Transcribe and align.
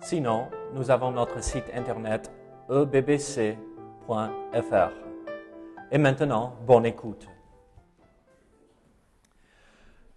Sinon, 0.00 0.48
nous 0.74 0.90
avons 0.90 1.10
notre 1.10 1.42
site 1.42 1.64
internet 1.74 2.30
ebbc.fr. 2.70 3.56
Et 5.90 5.98
maintenant, 5.98 6.54
bonne 6.66 6.86
écoute. 6.86 7.26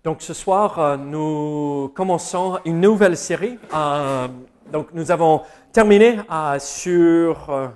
Donc 0.03 0.21
ce 0.21 0.33
soir, 0.33 0.79
euh, 0.79 0.97
nous 0.97 1.91
commençons 1.95 2.59
une 2.65 2.79
nouvelle 2.79 3.15
série. 3.17 3.59
Euh, 3.73 4.27
donc 4.71 4.89
nous 4.93 5.11
avons 5.11 5.41
terminé 5.71 6.19
euh, 6.31 6.59
sur 6.59 7.71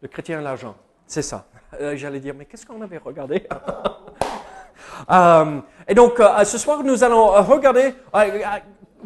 le 0.00 0.08
chrétien 0.08 0.40
et 0.40 0.42
l'argent. 0.42 0.74
C'est 1.06 1.22
ça. 1.22 1.46
J'allais 1.94 2.20
dire, 2.20 2.34
mais 2.36 2.44
qu'est-ce 2.46 2.66
qu'on 2.66 2.82
avait 2.82 2.98
regardé? 2.98 3.46
Et 5.88 5.94
donc 5.94 6.20
ce 6.44 6.58
soir, 6.58 6.82
nous 6.84 7.02
allons 7.02 7.28
regarder, 7.42 7.94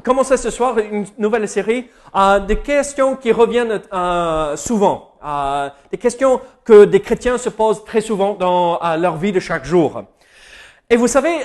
commencer 0.06 0.36
ce 0.36 0.50
soir 0.50 0.78
une 0.78 1.04
nouvelle 1.18 1.48
série 1.48 1.90
euh, 2.14 2.38
des 2.38 2.60
questions 2.60 3.16
qui 3.16 3.32
reviennent 3.32 3.80
euh, 3.92 4.56
souvent. 4.56 5.10
Euh, 5.24 5.68
des 5.90 5.98
questions 5.98 6.40
que 6.62 6.84
des 6.84 7.00
chrétiens 7.00 7.38
se 7.38 7.48
posent 7.48 7.84
très 7.84 8.00
souvent 8.00 8.34
dans 8.34 8.80
euh, 8.80 8.96
leur 8.96 9.16
vie 9.16 9.32
de 9.32 9.40
chaque 9.40 9.64
jour. 9.64 10.04
Et 10.88 10.96
vous 10.96 11.08
savez, 11.08 11.38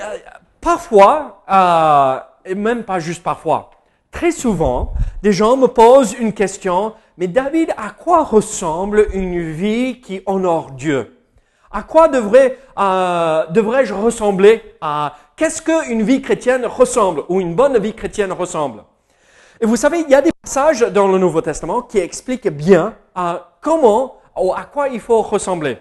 parfois, 0.60 1.42
et 2.44 2.54
même 2.54 2.84
pas 2.84 3.00
juste 3.00 3.24
parfois, 3.24 3.70
très 4.12 4.30
souvent, 4.30 4.92
des 5.24 5.32
gens 5.32 5.56
me 5.56 5.66
posent 5.66 6.12
une 6.12 6.32
question, 6.32 6.94
mais 7.18 7.26
David, 7.26 7.74
à 7.76 7.90
quoi 7.90 8.22
ressemble 8.22 9.08
une 9.12 9.50
vie 9.50 10.00
qui 10.00 10.22
honore 10.26 10.70
Dieu? 10.70 11.18
À 11.72 11.82
quoi 11.82 12.06
devrais, 12.06 12.56
devrais-je 12.76 13.92
ressembler 13.92 14.62
à 14.80 15.16
Qu'est-ce 15.36 15.62
qu'une 15.62 16.02
vie 16.02 16.22
chrétienne 16.22 16.66
ressemble 16.66 17.24
ou 17.28 17.40
une 17.40 17.54
bonne 17.54 17.78
vie 17.78 17.94
chrétienne 17.94 18.32
ressemble? 18.32 18.84
Et 19.60 19.66
vous 19.66 19.76
savez, 19.76 20.00
il 20.00 20.10
y 20.10 20.14
a 20.14 20.22
des 20.22 20.32
passages 20.42 20.80
dans 20.80 21.08
le 21.08 21.18
Nouveau 21.18 21.40
Testament 21.40 21.82
qui 21.82 21.98
expliquent 21.98 22.48
bien 22.48 22.94
euh, 23.16 23.34
comment 23.60 24.16
ou 24.40 24.52
à 24.52 24.64
quoi 24.64 24.88
il 24.88 25.00
faut 25.00 25.22
ressembler. 25.22 25.78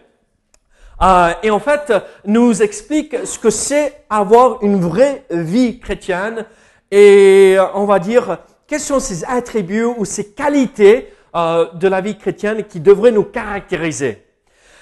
Euh, 1.02 1.34
et 1.42 1.50
en 1.50 1.60
fait, 1.60 1.92
nous 2.26 2.62
explique 2.62 3.26
ce 3.26 3.40
que 3.40 3.50
c'est 3.50 4.06
avoir 4.10 4.64
une 4.64 4.80
vraie 4.80 5.26
vie 5.32 5.80
chrétienne 5.80 6.46
et 6.92 7.56
euh, 7.58 7.66
on 7.74 7.86
va 7.86 8.00
dire 8.00 8.40
quels 8.68 8.80
sont 8.80 9.00
ces 9.00 9.26
attributs 9.26 9.84
ou 9.84 10.06
ces 10.06 10.32
qualités 10.34 11.14
euh, 11.36 11.68
de 11.74 11.88
la 11.88 12.02
vie 12.02 12.18
chrétienne 12.18 12.66
qui 12.66 12.80
devraient 12.80 13.12
nous 13.12 13.24
caractériser. 13.24 14.26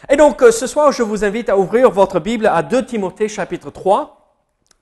Et 0.10 0.16
donc 0.16 0.42
euh, 0.42 0.52
ce 0.52 0.68
soir, 0.68 0.92
je 0.92 1.04
vous 1.04 1.24
invite 1.24 1.50
à 1.50 1.58
ouvrir 1.58 1.92
votre 1.92 2.20
Bible 2.20 2.48
à 2.48 2.64
2 2.64 2.86
Timothée 2.86 3.28
chapitre 3.28 3.70
3. 3.70 4.19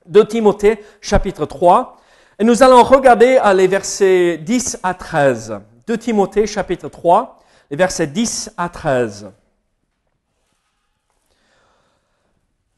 2 0.08 0.26
Timothée 0.26 0.84
chapitre 1.00 1.46
3. 1.46 1.96
Et 2.38 2.44
nous 2.44 2.62
allons 2.62 2.82
regarder 2.82 3.40
euh, 3.44 3.52
les 3.52 3.66
versets 3.66 4.38
10 4.38 4.80
à 4.82 4.94
13. 4.94 5.60
2 5.86 5.96
Timothée 5.98 6.46
chapitre 6.46 6.88
3, 6.88 7.38
les 7.70 7.76
versets 7.76 8.06
10 8.06 8.52
à 8.56 8.68
13. 8.68 9.30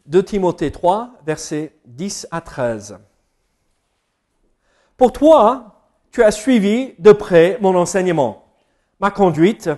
2 0.07 0.23
Timothée 0.23 0.71
3, 0.71 1.11
versets 1.27 1.73
10 1.87 2.29
à 2.31 2.41
13. 2.41 2.99
Pour 4.97 5.13
toi, 5.13 5.83
tu 6.11 6.23
as 6.23 6.31
suivi 6.31 6.95
de 6.99 7.13
près 7.13 7.59
mon 7.61 7.75
enseignement, 7.75 8.45
ma 8.99 9.11
conduite, 9.11 9.71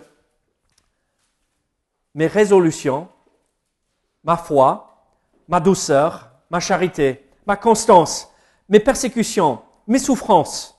mes 2.15 2.27
résolutions, 2.27 3.09
ma 4.25 4.37
foi, 4.37 5.07
ma 5.49 5.61
douceur, 5.61 6.31
ma 6.51 6.61
charité, 6.61 7.29
ma 7.47 7.57
constance, 7.57 8.33
mes 8.69 8.81
persécutions, 8.81 9.61
mes 9.87 9.99
souffrances. 9.99 10.79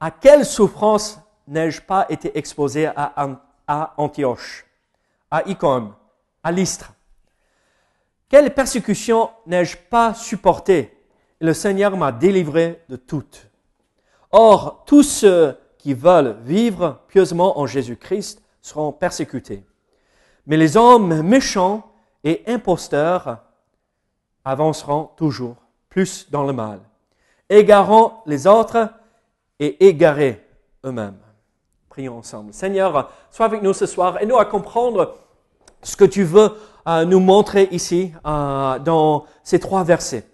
À 0.00 0.10
quelle 0.10 0.44
souffrance 0.44 1.18
n'ai-je 1.46 1.80
pas 1.80 2.06
été 2.08 2.36
exposé 2.36 2.86
à, 2.86 3.94
Antioche, 3.96 4.66
à 5.30 5.48
Icône, 5.48 5.92
à 6.42 6.52
Lystre? 6.52 6.92
Quelle 8.28 8.52
persécution 8.52 9.30
n'ai-je 9.46 9.76
pas 9.76 10.14
supporté 10.14 10.96
Le 11.40 11.52
Seigneur 11.52 11.96
m'a 11.96 12.12
délivré 12.12 12.82
de 12.88 12.96
toutes. 12.96 13.48
Or, 14.32 14.84
tous 14.86 15.02
ceux 15.02 15.56
qui 15.78 15.94
veulent 15.94 16.36
vivre 16.42 17.00
pieusement 17.08 17.58
en 17.58 17.66
Jésus-Christ 17.66 18.42
seront 18.60 18.92
persécutés. 18.92 19.64
Mais 20.46 20.56
les 20.56 20.76
hommes 20.76 21.22
méchants 21.22 21.92
et 22.24 22.42
imposteurs 22.46 23.42
avanceront 24.44 25.10
toujours 25.16 25.56
plus 25.88 26.30
dans 26.30 26.44
le 26.44 26.52
mal, 26.52 26.80
égarant 27.48 28.22
les 28.26 28.46
autres 28.46 28.88
et 29.60 29.86
égarés 29.86 30.44
eux-mêmes. 30.84 31.18
Prions 31.88 32.18
ensemble. 32.18 32.52
Seigneur, 32.52 33.10
sois 33.30 33.46
avec 33.46 33.62
nous 33.62 33.72
ce 33.72 33.86
soir 33.86 34.20
et 34.20 34.26
nous 34.26 34.36
à 34.36 34.44
comprendre 34.44 35.14
ce 35.82 35.96
que 35.96 36.04
tu 36.04 36.24
veux 36.24 36.50
euh, 36.88 37.04
nous 37.04 37.20
montrer 37.20 37.68
ici 37.70 38.12
euh, 38.26 38.78
dans 38.78 39.26
ces 39.42 39.60
trois 39.60 39.84
versets. 39.84 40.26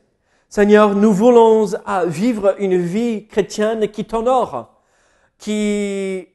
Seigneur, 0.49 0.95
nous 0.95 1.13
voulons 1.13 1.67
euh, 1.67 2.07
vivre 2.07 2.55
une 2.59 2.79
vie 2.79 3.27
chrétienne 3.27 3.89
qui 3.89 4.05
t'honore, 4.05 4.81
qui, 5.39 6.27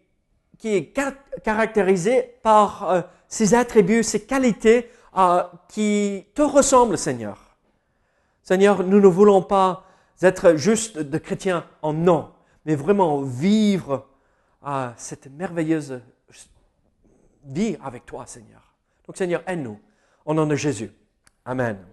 qui 0.60 0.76
est 0.76 0.86
car- 0.88 1.14
caractérisée 1.44 2.36
par 2.44 2.90
euh, 2.90 3.02
ces 3.28 3.56
attributs, 3.56 4.04
ces 4.04 4.26
qualités 4.26 4.92
euh, 5.18 5.44
qui 5.68 6.28
te 6.36 6.44
ressemblent, 6.44 6.98
Seigneur. 6.98 7.45
Seigneur, 8.46 8.84
nous 8.84 9.00
ne 9.02 9.08
voulons 9.08 9.42
pas 9.42 9.88
être 10.22 10.56
juste 10.56 11.00
de 11.00 11.18
chrétiens 11.18 11.68
en 11.82 11.94
nom, 11.94 12.32
mais 12.64 12.76
vraiment 12.76 13.24
vivre 13.24 14.08
euh, 14.68 14.92
cette 14.98 15.26
merveilleuse 15.32 16.00
vie 17.44 17.76
avec 17.84 18.06
toi, 18.06 18.28
Seigneur. 18.28 18.76
Donc, 19.08 19.18
Seigneur, 19.18 19.42
aide-nous. 19.48 19.80
Au 20.26 20.36
nom 20.36 20.46
de 20.46 20.56
Jésus. 20.56 20.92
Amen. 21.44 21.84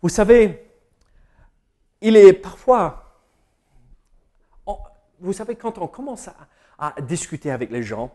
Vous 0.00 0.08
savez, 0.08 0.68
il 2.00 2.16
est 2.16 2.32
parfois, 2.32 3.20
vous 5.20 5.32
savez, 5.32 5.54
quand 5.54 5.78
on 5.78 5.86
commence 5.86 6.28
à 6.76 7.00
discuter 7.02 7.52
avec 7.52 7.70
les 7.70 7.84
gens 7.84 8.12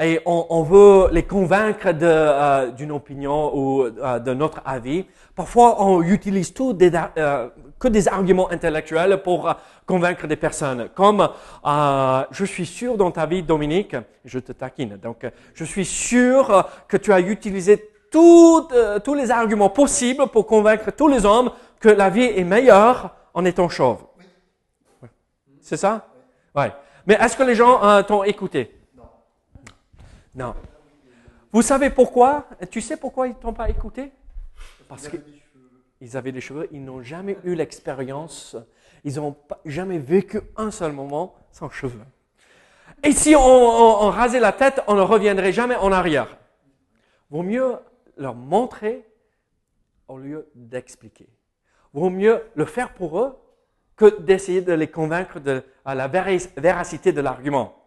et 0.00 0.20
on, 0.24 0.46
on 0.48 0.62
veut 0.62 1.08
les 1.12 1.24
convaincre 1.24 1.92
de, 1.92 2.06
euh, 2.06 2.70
d'une 2.70 2.90
opinion 2.90 3.54
ou 3.54 3.82
euh, 3.82 4.18
de 4.18 4.32
notre 4.32 4.60
avis, 4.64 5.04
parfois 5.34 5.82
on 5.82 6.02
utilise 6.02 6.54
tout 6.54 6.72
des, 6.72 6.90
euh, 7.18 7.48
que 7.78 7.88
des 7.88 8.08
arguments 8.08 8.50
intellectuels 8.50 9.22
pour 9.22 9.48
euh, 9.48 9.52
convaincre 9.86 10.26
des 10.26 10.36
personnes. 10.36 10.88
Comme 10.94 11.28
euh, 11.66 12.22
je 12.30 12.44
suis 12.44 12.66
sûr 12.66 12.96
dans 12.96 13.10
ta 13.10 13.26
vie, 13.26 13.42
Dominique, 13.42 13.94
je 14.24 14.38
te 14.38 14.52
taquine. 14.52 14.96
Donc, 14.96 15.26
je 15.54 15.64
suis 15.64 15.84
sûr 15.84 16.50
euh, 16.50 16.62
que 16.88 16.96
tu 16.96 17.12
as 17.12 17.20
utilisé 17.20 17.90
tout, 18.10 18.68
euh, 18.72 18.98
tous 18.98 19.14
les 19.14 19.30
arguments 19.30 19.70
possibles 19.70 20.26
pour 20.28 20.46
convaincre 20.46 20.90
tous 20.90 21.08
les 21.08 21.24
hommes 21.24 21.50
que 21.78 21.88
la 21.88 22.10
vie 22.10 22.24
est 22.24 22.44
meilleure 22.44 23.14
en 23.34 23.44
étant 23.44 23.68
chauve. 23.68 24.04
C'est 25.60 25.76
ça? 25.76 26.06
Ouais. 26.54 26.72
Mais 27.06 27.14
est-ce 27.14 27.36
que 27.36 27.42
les 27.42 27.54
gens 27.54 27.84
euh, 27.84 28.02
t'ont 28.02 28.24
écouté? 28.24 28.79
Non. 30.34 30.54
Vous 31.52 31.62
savez 31.62 31.90
pourquoi? 31.90 32.46
Tu 32.70 32.80
sais 32.80 32.96
pourquoi 32.96 33.28
ils 33.28 33.34
t'ont 33.34 33.52
pas 33.52 33.68
écouté? 33.68 34.12
Parce 34.88 35.08
qu'ils 35.08 36.16
avaient 36.16 36.32
des 36.32 36.40
cheveux, 36.40 36.68
ils 36.72 36.84
n'ont 36.84 37.02
jamais 37.02 37.36
eu 37.44 37.54
l'expérience, 37.54 38.56
ils 39.04 39.16
n'ont 39.16 39.36
jamais 39.64 39.98
vécu 39.98 40.40
un 40.56 40.70
seul 40.70 40.92
moment 40.92 41.34
sans 41.50 41.70
cheveux. 41.70 42.04
Et 43.02 43.12
si 43.12 43.34
on, 43.34 43.40
on- 43.40 44.06
on 44.06 44.10
rasait 44.10 44.40
la 44.40 44.52
tête, 44.52 44.82
on 44.86 44.94
ne 44.94 45.00
reviendrait 45.00 45.52
jamais 45.52 45.76
en 45.76 45.90
arrière. 45.90 46.36
Vaut 47.30 47.42
mieux 47.42 47.76
leur 48.16 48.34
montrer 48.34 49.06
au 50.08 50.18
lieu 50.18 50.48
d'expliquer. 50.54 51.28
Vaut 51.92 52.10
mieux 52.10 52.42
le 52.54 52.64
faire 52.66 52.92
pour 52.94 53.18
eux 53.20 53.36
que 53.96 54.20
d'essayer 54.20 54.60
de 54.60 54.72
les 54.72 54.88
convaincre 54.88 55.40
de 55.40 55.62
à 55.84 55.94
la 55.94 56.08
véracité 56.08 57.12
de 57.12 57.20
l'argument. 57.20 57.79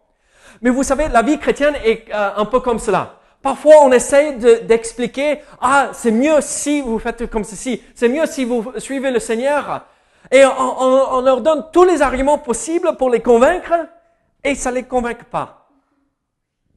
Mais 0.60 0.70
vous 0.70 0.82
savez, 0.82 1.08
la 1.08 1.22
vie 1.22 1.38
chrétienne 1.38 1.74
est 1.84 2.12
euh, 2.12 2.30
un 2.36 2.44
peu 2.44 2.60
comme 2.60 2.78
cela. 2.78 3.16
Parfois, 3.42 3.74
on 3.82 3.92
essaye 3.92 4.38
d'expliquer, 4.64 5.40
ah, 5.60 5.90
c'est 5.92 6.10
mieux 6.10 6.40
si 6.40 6.80
vous 6.80 6.98
faites 6.98 7.28
comme 7.28 7.44
ceci, 7.44 7.82
c'est 7.94 8.08
mieux 8.08 8.24
si 8.24 8.44
vous 8.46 8.72
suivez 8.78 9.10
le 9.10 9.18
Seigneur. 9.18 9.84
Et 10.30 10.42
on, 10.46 11.20
leur 11.20 11.42
donne 11.42 11.66
tous 11.70 11.84
les 11.84 12.00
arguments 12.00 12.38
possibles 12.38 12.96
pour 12.96 13.10
les 13.10 13.20
convaincre, 13.20 13.74
et 14.42 14.54
ça 14.54 14.70
ne 14.70 14.76
les 14.76 14.84
convainc 14.84 15.24
pas. 15.24 15.68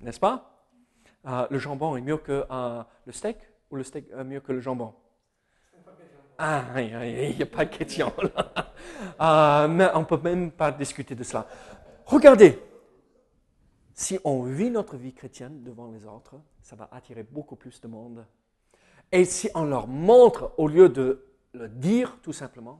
N'est-ce 0.01 0.19
pas? 0.19 0.43
Euh, 1.25 1.47
Le 1.49 1.57
jambon 1.57 1.95
est 1.95 2.01
mieux 2.01 2.17
que 2.17 2.43
euh, 2.51 2.83
le 3.05 3.13
steak, 3.13 3.37
ou 3.71 3.77
le 3.77 3.83
steak 3.83 4.05
est 4.11 4.23
mieux 4.25 4.41
que 4.41 4.51
le 4.51 4.59
jambon? 4.59 4.93
Ah, 6.37 6.63
il 6.77 7.35
n'y 7.35 7.41
a 7.41 7.45
pas 7.45 7.65
de 7.65 7.75
question. 7.75 8.11
Euh, 9.19 9.67
mais 9.67 9.87
on 9.95 10.01
ne 10.01 10.05
peut 10.05 10.19
même 10.23 10.51
pas 10.51 10.71
discuter 10.71 11.15
de 11.15 11.23
cela. 11.23 11.45
Regardez, 12.05 12.59
si 13.97 14.19
on 14.23 14.43
vit 14.43 14.69
notre 14.69 14.95
vie 14.95 15.11
chrétienne 15.11 15.63
devant 15.63 15.89
les 15.91 16.05
autres, 16.05 16.35
ça 16.61 16.75
va 16.75 16.87
attirer 16.91 17.23
beaucoup 17.23 17.55
plus 17.55 17.81
de 17.81 17.87
monde. 17.87 18.23
Et 19.11 19.25
si 19.25 19.49
on 19.55 19.65
leur 19.65 19.87
montre, 19.87 20.51
au 20.57 20.67
lieu 20.67 20.87
de 20.87 21.25
le 21.53 21.67
dire 21.67 22.15
tout 22.21 22.31
simplement, 22.31 22.79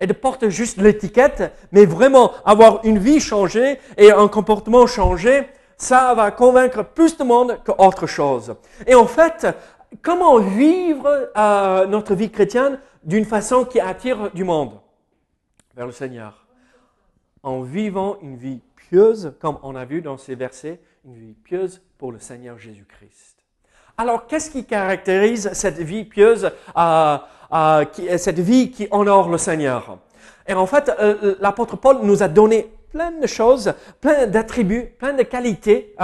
et 0.00 0.08
de 0.08 0.12
porter 0.12 0.50
juste 0.50 0.78
l'étiquette, 0.78 1.52
mais 1.70 1.86
vraiment 1.86 2.32
avoir 2.44 2.84
une 2.84 2.98
vie 2.98 3.20
changée 3.20 3.78
et 3.96 4.10
un 4.10 4.26
comportement 4.26 4.88
changé, 4.88 5.46
ça 5.76 6.12
va 6.14 6.32
convaincre 6.32 6.82
plus 6.82 7.16
de 7.16 7.22
monde 7.22 7.60
qu'autre 7.64 8.08
chose. 8.08 8.56
Et 8.88 8.96
en 8.96 9.06
fait, 9.06 9.46
comment 10.02 10.38
vivre 10.40 11.30
euh, 11.36 11.86
notre 11.86 12.14
vie 12.16 12.30
chrétienne 12.30 12.80
d'une 13.04 13.24
façon 13.24 13.64
qui 13.64 13.78
attire 13.78 14.32
du 14.32 14.42
monde? 14.42 14.72
Vers 15.76 15.86
le 15.86 15.92
Seigneur 15.92 16.48
En 17.44 17.62
vivant 17.62 18.16
une 18.22 18.36
vie 18.36 18.60
comme 19.40 19.58
on 19.62 19.76
a 19.76 19.84
vu 19.84 20.00
dans 20.00 20.16
ces 20.16 20.34
versets, 20.34 20.80
une 21.04 21.14
vie 21.14 21.34
pieuse 21.34 21.82
pour 21.98 22.12
le 22.12 22.18
Seigneur 22.18 22.58
Jésus-Christ. 22.58 23.36
Alors, 23.96 24.26
qu'est-ce 24.26 24.50
qui 24.50 24.64
caractérise 24.64 25.50
cette 25.52 25.78
vie 25.78 26.04
pieuse, 26.04 26.50
euh, 26.76 27.18
euh, 27.52 27.84
cette 28.16 28.38
vie 28.38 28.70
qui 28.70 28.86
honore 28.90 29.28
le 29.28 29.38
Seigneur? 29.38 29.98
Et 30.46 30.54
en 30.54 30.66
fait, 30.66 30.90
euh, 31.00 31.34
l'apôtre 31.40 31.76
Paul 31.76 31.98
nous 32.02 32.22
a 32.22 32.28
donné 32.28 32.72
plein 32.92 33.10
de 33.10 33.26
choses, 33.26 33.74
plein 34.00 34.26
d'attributs, 34.26 34.94
plein 34.98 35.12
de 35.12 35.22
qualités 35.22 35.94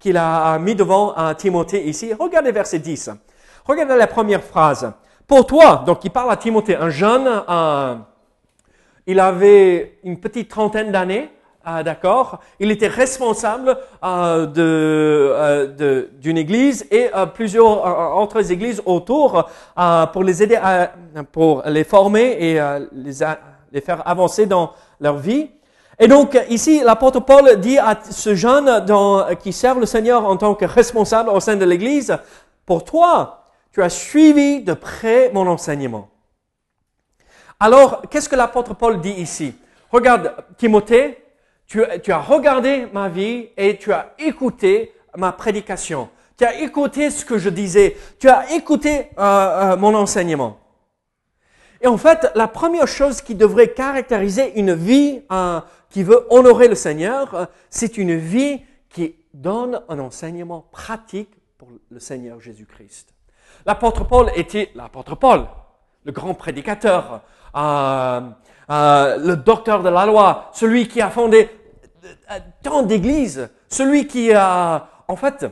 qu'il 0.00 0.16
a 0.16 0.58
mis 0.58 0.74
devant 0.76 1.34
Timothée 1.34 1.88
ici. 1.88 2.12
Regardez 2.12 2.52
verset 2.52 2.78
10. 2.78 3.10
Regardez 3.64 3.96
la 3.96 4.06
première 4.06 4.44
phrase. 4.44 4.92
Pour 5.26 5.46
toi, 5.46 5.82
donc 5.84 6.04
il 6.04 6.10
parle 6.10 6.30
à 6.30 6.36
Timothée, 6.36 6.76
un 6.76 6.90
jeune, 6.90 7.28
il 9.06 9.18
avait 9.18 9.98
une 10.04 10.20
petite 10.20 10.48
trentaine 10.48 10.92
d'années, 10.92 11.30
ah, 11.64 11.82
d'accord 11.82 12.40
Il 12.58 12.70
était 12.70 12.88
responsable 12.88 13.76
euh, 14.02 14.46
euh, 14.56 15.66
de, 15.66 16.10
d'une 16.20 16.36
église 16.36 16.86
et 16.90 17.08
euh, 17.14 17.26
plusieurs 17.26 18.16
autres 18.16 18.50
églises 18.50 18.82
autour 18.84 19.48
pour 20.12 20.24
les 20.24 20.42
aider, 20.42 20.56
à, 20.56 20.92
pour 21.30 21.62
les 21.66 21.84
former 21.84 22.36
et 22.40 22.54
les, 22.92 23.12
les 23.72 23.80
faire 23.80 24.06
avancer 24.06 24.46
dans 24.46 24.72
leur 25.00 25.18
vie. 25.18 25.50
Et 25.98 26.08
donc 26.08 26.38
ici, 26.48 26.82
l'apôtre 26.84 27.20
Paul 27.20 27.60
dit 27.60 27.78
à 27.78 27.98
ce 28.10 28.34
jeune 28.34 28.84
dans, 28.84 29.34
qui 29.36 29.52
sert 29.52 29.78
le 29.78 29.86
Seigneur 29.86 30.24
en 30.24 30.36
tant 30.36 30.54
que 30.54 30.64
responsable 30.64 31.30
au 31.30 31.38
sein 31.38 31.56
de 31.56 31.64
l'église, 31.64 32.16
pour 32.66 32.84
toi, 32.84 33.44
tu 33.72 33.82
as 33.82 33.88
suivi 33.88 34.62
de 34.62 34.74
près 34.74 35.30
mon 35.32 35.46
enseignement. 35.46 36.08
Alors, 37.60 38.02
qu'est-ce 38.10 38.28
que 38.28 38.34
l'apôtre 38.34 38.74
Paul 38.74 39.00
dit 39.00 39.12
ici? 39.12 39.54
Regarde, 39.92 40.34
Timothée, 40.56 41.21
tu, 42.02 42.12
as 42.12 42.20
regardé 42.20 42.86
ma 42.92 43.08
vie 43.08 43.48
et 43.56 43.78
tu 43.78 43.92
as 43.92 44.12
écouté 44.18 44.92
ma 45.16 45.32
prédication. 45.32 46.10
Tu 46.36 46.44
as 46.44 46.60
écouté 46.60 47.10
ce 47.10 47.24
que 47.24 47.38
je 47.38 47.48
disais. 47.48 47.96
Tu 48.18 48.28
as 48.28 48.52
écouté 48.52 49.08
euh, 49.18 49.72
euh, 49.72 49.76
mon 49.78 49.94
enseignement. 49.94 50.58
Et 51.80 51.86
en 51.86 51.96
fait, 51.96 52.30
la 52.34 52.46
première 52.46 52.86
chose 52.86 53.22
qui 53.22 53.34
devrait 53.34 53.72
caractériser 53.72 54.58
une 54.60 54.74
vie 54.74 55.22
euh, 55.32 55.60
qui 55.88 56.02
veut 56.02 56.26
honorer 56.28 56.68
le 56.68 56.74
Seigneur, 56.74 57.48
c'est 57.70 57.96
une 57.96 58.16
vie 58.16 58.60
qui 58.90 59.14
donne 59.32 59.80
un 59.88 59.98
enseignement 59.98 60.66
pratique 60.72 61.30
pour 61.56 61.68
le 61.90 62.00
Seigneur 62.00 62.38
Jésus-Christ. 62.38 63.14
L'apôtre 63.64 64.04
Paul 64.04 64.30
était 64.36 64.70
l'apôtre 64.74 65.14
Paul, 65.14 65.46
le 66.04 66.12
grand 66.12 66.34
prédicateur, 66.34 67.22
le 67.54 69.34
docteur 69.34 69.82
de 69.82 69.88
la 69.88 70.06
loi, 70.06 70.50
celui 70.52 70.86
qui 70.88 71.00
a 71.00 71.10
fondé 71.10 71.48
tant 72.62 72.82
d'églises. 72.82 73.48
Celui 73.68 74.06
qui 74.06 74.32
a, 74.32 74.88
en 75.08 75.16
fait, 75.16 75.46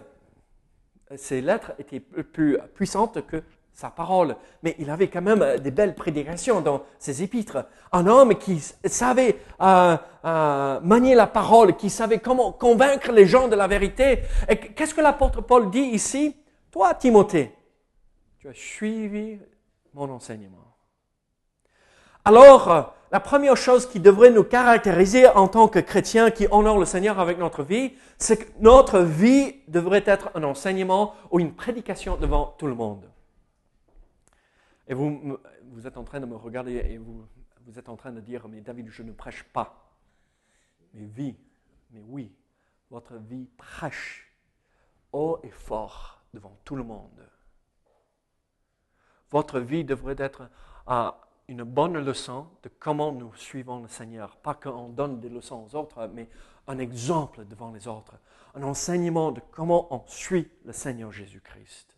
ses 1.17 1.41
lettres 1.41 1.73
étaient 1.79 2.01
plus 2.01 2.59
puissantes 2.75 3.27
que 3.27 3.43
sa 3.73 3.89
parole, 3.89 4.37
mais 4.63 4.77
il 4.79 4.91
avait 4.91 5.09
quand 5.09 5.23
même 5.23 5.59
des 5.59 5.71
belles 5.71 5.95
prédications 5.95 6.61
dans 6.61 6.83
ses 6.99 7.23
épîtres. 7.23 7.67
Un 7.93 8.07
homme 8.07 8.37
qui 8.37 8.61
savait 8.85 9.39
euh, 9.63 9.97
euh, 10.25 10.81
manier 10.81 11.15
la 11.15 11.27
parole, 11.27 11.77
qui 11.77 11.89
savait 11.89 12.19
comment 12.19 12.53
convaincre 12.53 13.11
les 13.11 13.27
gens 13.27 13.49
de 13.49 13.57
la 13.57 13.67
vérité. 13.67 14.21
Et 14.49 14.57
qu'est-ce 14.59 14.95
que 14.95 15.01
l'apôtre 15.01 15.41
Paul 15.41 15.71
dit 15.71 15.79
ici? 15.79 16.37
Toi, 16.71 16.95
Timothée, 16.95 17.55
tu 18.39 18.49
as 18.49 18.55
suivi 18.55 19.39
mon 19.95 20.11
enseignement. 20.11 20.59
Alors, 22.25 22.95
la 23.11 23.21
première 23.21 23.57
chose 23.57 23.87
qui 23.87 23.99
devrait 23.99 24.31
nous 24.31 24.45
caractériser 24.45 25.27
en 25.27 25.49
tant 25.49 25.69
que 25.69 25.81
chrétiens 25.81 26.31
qui 26.31 26.47
honorent 26.51 26.79
le 26.79 26.85
Seigneur 26.85 27.19
avec 27.19 27.39
notre 27.39 27.65
vie, 27.65 27.93
c'est 28.19 28.37
que 28.37 28.61
notre 28.61 29.01
vie 29.01 29.57
devrait 29.67 30.05
être 30.07 30.31
un 30.35 30.45
enseignement 30.45 31.15
ou 31.31 31.41
une 31.41 31.55
prédication 31.55 32.17
devant 32.17 32.55
tout 32.59 32.69
le 32.69 32.75
monde. 32.75 33.11
Et 34.87 34.95
vous, 34.95 35.39
êtes 35.85 35.97
en 35.97 36.05
train 36.05 36.21
de 36.21 36.27
me 36.27 36.37
regarder 36.37 36.75
et 36.75 36.99
vous, 36.99 37.27
êtes 37.77 37.89
en 37.89 37.97
train 37.97 38.13
de 38.13 38.21
dire, 38.21 38.47
mais 38.49 38.61
David, 38.61 38.89
je 38.91 39.03
ne 39.03 39.13
prêche 39.13 39.45
pas. 39.45 39.93
Mais 40.95 41.07
vie, 41.07 41.37
mais 41.91 42.03
oui, 42.07 42.33
votre 42.91 43.17
vie 43.17 43.49
prêche 43.57 44.33
haut 45.13 45.39
et 45.43 45.51
fort 45.51 46.23
devant 46.33 46.57
tout 46.65 46.77
le 46.77 46.85
monde. 46.85 47.29
Votre 49.31 49.61
vie 49.61 49.85
devrait 49.85 50.17
être 50.19 50.49
un 50.87 51.15
une 51.51 51.65
bonne 51.65 51.99
leçon 51.99 52.47
de 52.63 52.71
comment 52.79 53.11
nous 53.11 53.35
suivons 53.35 53.81
le 53.83 53.89
Seigneur. 53.89 54.37
Pas 54.37 54.55
qu'on 54.55 54.89
donne 54.89 55.19
des 55.19 55.29
leçons 55.29 55.67
aux 55.69 55.77
autres, 55.77 56.09
mais 56.15 56.29
un 56.69 56.79
exemple 56.79 57.45
devant 57.45 57.73
les 57.73 57.89
autres. 57.89 58.15
Un 58.55 58.63
enseignement 58.63 59.33
de 59.33 59.41
comment 59.51 59.93
on 59.93 60.03
suit 60.07 60.49
le 60.65 60.73
Seigneur 60.73 61.11
Jésus-Christ. 61.11 61.97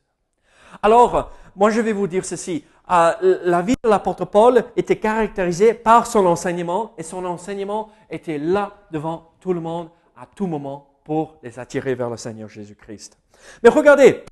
Alors, 0.82 1.30
moi 1.54 1.68
je 1.68 1.82
vais 1.82 1.92
vous 1.92 2.06
dire 2.06 2.24
ceci. 2.24 2.64
Euh, 2.90 3.40
la 3.44 3.60
vie 3.60 3.74
de 3.84 3.90
l'apôtre 3.90 4.24
Paul 4.24 4.64
était 4.74 4.98
caractérisée 4.98 5.74
par 5.74 6.06
son 6.06 6.24
enseignement 6.24 6.94
et 6.96 7.02
son 7.02 7.22
enseignement 7.26 7.90
était 8.08 8.38
là 8.38 8.72
devant 8.90 9.34
tout 9.38 9.52
le 9.52 9.60
monde 9.60 9.90
à 10.16 10.24
tout 10.24 10.46
moment 10.46 10.88
pour 11.04 11.36
les 11.42 11.58
attirer 11.58 11.94
vers 11.94 12.08
le 12.08 12.16
Seigneur 12.16 12.48
Jésus-Christ. 12.48 13.18
Mais 13.62 13.68
regardez, 13.68 14.24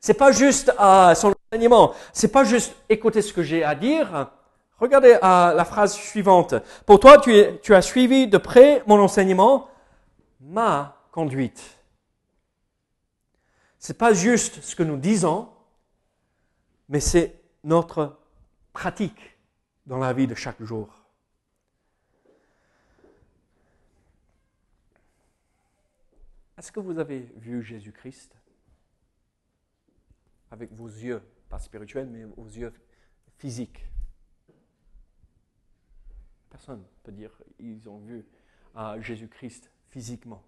c'est 0.00 0.14
pas 0.14 0.30
juste 0.30 0.72
euh, 0.80 1.12
son 1.16 1.34
enseignement, 1.50 1.92
c'est 2.12 2.30
pas 2.30 2.44
juste 2.44 2.76
écouter 2.88 3.20
ce 3.20 3.32
que 3.32 3.42
j'ai 3.42 3.64
à 3.64 3.74
dire, 3.74 4.30
Regardez 4.78 5.14
euh, 5.14 5.18
la 5.54 5.64
phrase 5.64 5.94
suivante. 5.94 6.54
Pour 6.84 6.98
toi, 6.98 7.18
tu, 7.20 7.74
as 7.74 7.82
suivi 7.82 8.26
de 8.26 8.38
près 8.38 8.82
mon 8.86 8.98
enseignement, 9.00 9.68
ma 10.40 11.00
conduite. 11.12 11.78
C'est 13.78 13.98
pas 13.98 14.12
juste 14.12 14.62
ce 14.62 14.74
que 14.74 14.82
nous 14.82 14.96
disons, 14.96 15.48
mais 16.88 17.00
c'est 17.00 17.40
notre 17.62 18.18
pratique 18.72 19.38
dans 19.86 19.98
la 19.98 20.12
vie 20.12 20.26
de 20.26 20.34
chaque 20.34 20.62
jour. 20.62 20.88
Est-ce 26.58 26.72
que 26.72 26.80
vous 26.80 26.98
avez 26.98 27.20
vu 27.36 27.62
Jésus-Christ? 27.62 28.34
Avec 30.50 30.72
vos 30.72 30.88
yeux, 30.88 31.22
pas 31.48 31.58
spirituels, 31.58 32.08
mais 32.08 32.24
vos 32.24 32.46
yeux 32.46 32.72
physiques 33.38 33.84
Personne 36.54 36.82
ne 36.82 37.02
peut 37.02 37.10
dire 37.10 37.32
ils 37.58 37.88
ont 37.88 37.98
vu 37.98 38.24
euh, 38.76 39.00
Jésus-Christ 39.02 39.72
physiquement. 39.88 40.40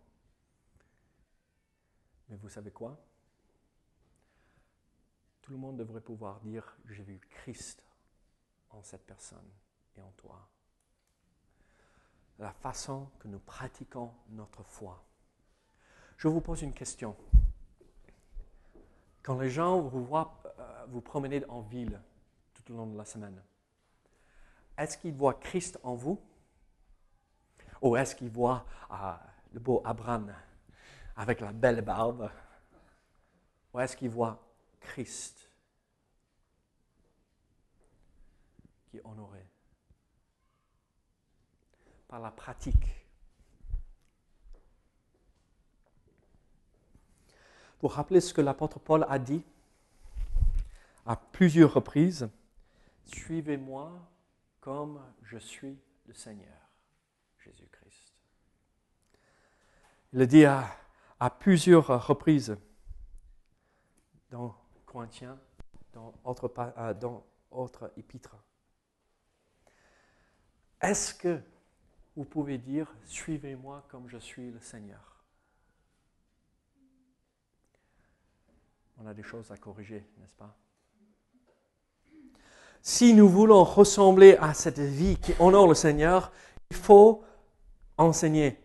Mais 2.29 2.37
vous 2.37 2.49
savez 2.49 2.71
quoi? 2.71 3.05
Tout 5.43 5.51
le 5.51 5.59
monde 5.59 5.77
devrait 5.77 6.01
pouvoir 6.01 6.39
dire 6.43 6.77
j'ai 6.87 7.03
vu 7.03 7.19
Christ 7.29 7.83
en 8.71 8.85
cette 8.85 9.05
personne 9.05 9.51
et 9.97 10.01
en 10.01 10.13
toi. 10.13 10.49
La 12.39 12.53
façon 12.53 13.11
que 13.19 13.27
nous 13.27 13.41
pratiquons 13.41 14.13
notre 14.29 14.63
foi. 14.63 15.05
Je 16.19 16.29
vous 16.29 16.41
pose 16.41 16.63
une 16.63 16.73
question. 16.73 17.17
Quand 19.25 19.41
les 19.41 19.51
gens 19.51 19.81
vous 19.81 20.05
voient 20.05 20.41
euh, 20.57 20.87
vous 20.87 21.01
promener 21.01 21.45
en 21.47 21.63
ville 21.63 22.01
tout 22.55 22.73
au 22.73 22.77
long 22.77 22.87
de 22.87 22.97
la 22.97 23.05
semaine, 23.05 23.43
est-ce 24.79 24.99
qu'il 24.99 25.15
voit 25.15 25.35
Christ 25.35 25.79
en 25.83 25.95
vous? 25.95 26.21
Ou 27.83 27.97
est-ce 27.97 28.15
qu'il 28.15 28.31
voit 28.31 28.65
ah, 28.91 29.21
le 29.53 29.61
beau 29.61 29.83
Abraham 29.85 30.35
avec 31.17 31.41
la 31.41 31.53
belle 31.53 31.83
barbe? 31.83 32.31
Ou 33.73 33.81
est-ce 33.81 33.97
qu'il 33.97 34.11
voit 34.11 34.43
Christ 34.81 35.51
qui 38.87 38.99
est 38.99 39.03
honoré? 39.05 39.45
Par 42.09 42.21
la 42.21 42.31
pratique. 42.31 43.05
Pour 47.79 47.93
rappeler 47.93 48.21
ce 48.21 48.33
que 48.33 48.41
l'apôtre 48.41 48.79
Paul 48.79 49.05
a 49.09 49.19
dit 49.19 49.45
à 51.05 51.17
plusieurs 51.17 51.75
reprises, 51.75 52.29
Suivez-moi 53.07 53.93
comme 54.67 55.01
je 55.23 55.39
suis 55.39 55.79
le 56.07 56.13
Seigneur, 56.13 56.69
Jésus-Christ. 57.39 58.13
Il 60.13 60.19
le 60.19 60.27
dit 60.27 60.45
à, 60.45 60.67
plusieurs 61.39 61.87
reprises 62.05 62.59
dans 64.29 64.57
Corinthiens, 64.85 65.39
dans 65.93 66.13
autres, 66.25 66.53
euh, 66.59 66.95
dans 66.95 67.25
autres 67.53 67.93
épîtres. 67.97 68.35
Est-ce 70.81 71.15
que 71.15 71.41
vous 72.17 72.25
pouvez 72.25 72.59
dire, 72.59 72.93
suivez-moi 73.05 73.87
comme 73.89 74.09
je 74.09 74.19
suis 74.19 74.51
le 74.51 74.61
Seigneur? 74.61 75.25
On 78.99 79.07
a 79.07 79.15
des 79.15 79.23
choses 79.23 79.49
à 79.53 79.57
corriger, 79.57 80.05
n'est-ce 80.19 80.35
pas? 80.35 80.59
Si 82.89 83.15
nous 83.15 83.29
voulons 83.29 83.65
ressembler 83.65 84.39
à 84.41 84.55
cette 84.55 84.79
vie 84.79 85.17
qui 85.17 85.35
honore 85.41 85.67
le 85.67 85.75
Seigneur, 85.75 86.31
il 86.71 86.77
faut 86.77 87.25
enseigner, 87.99 88.61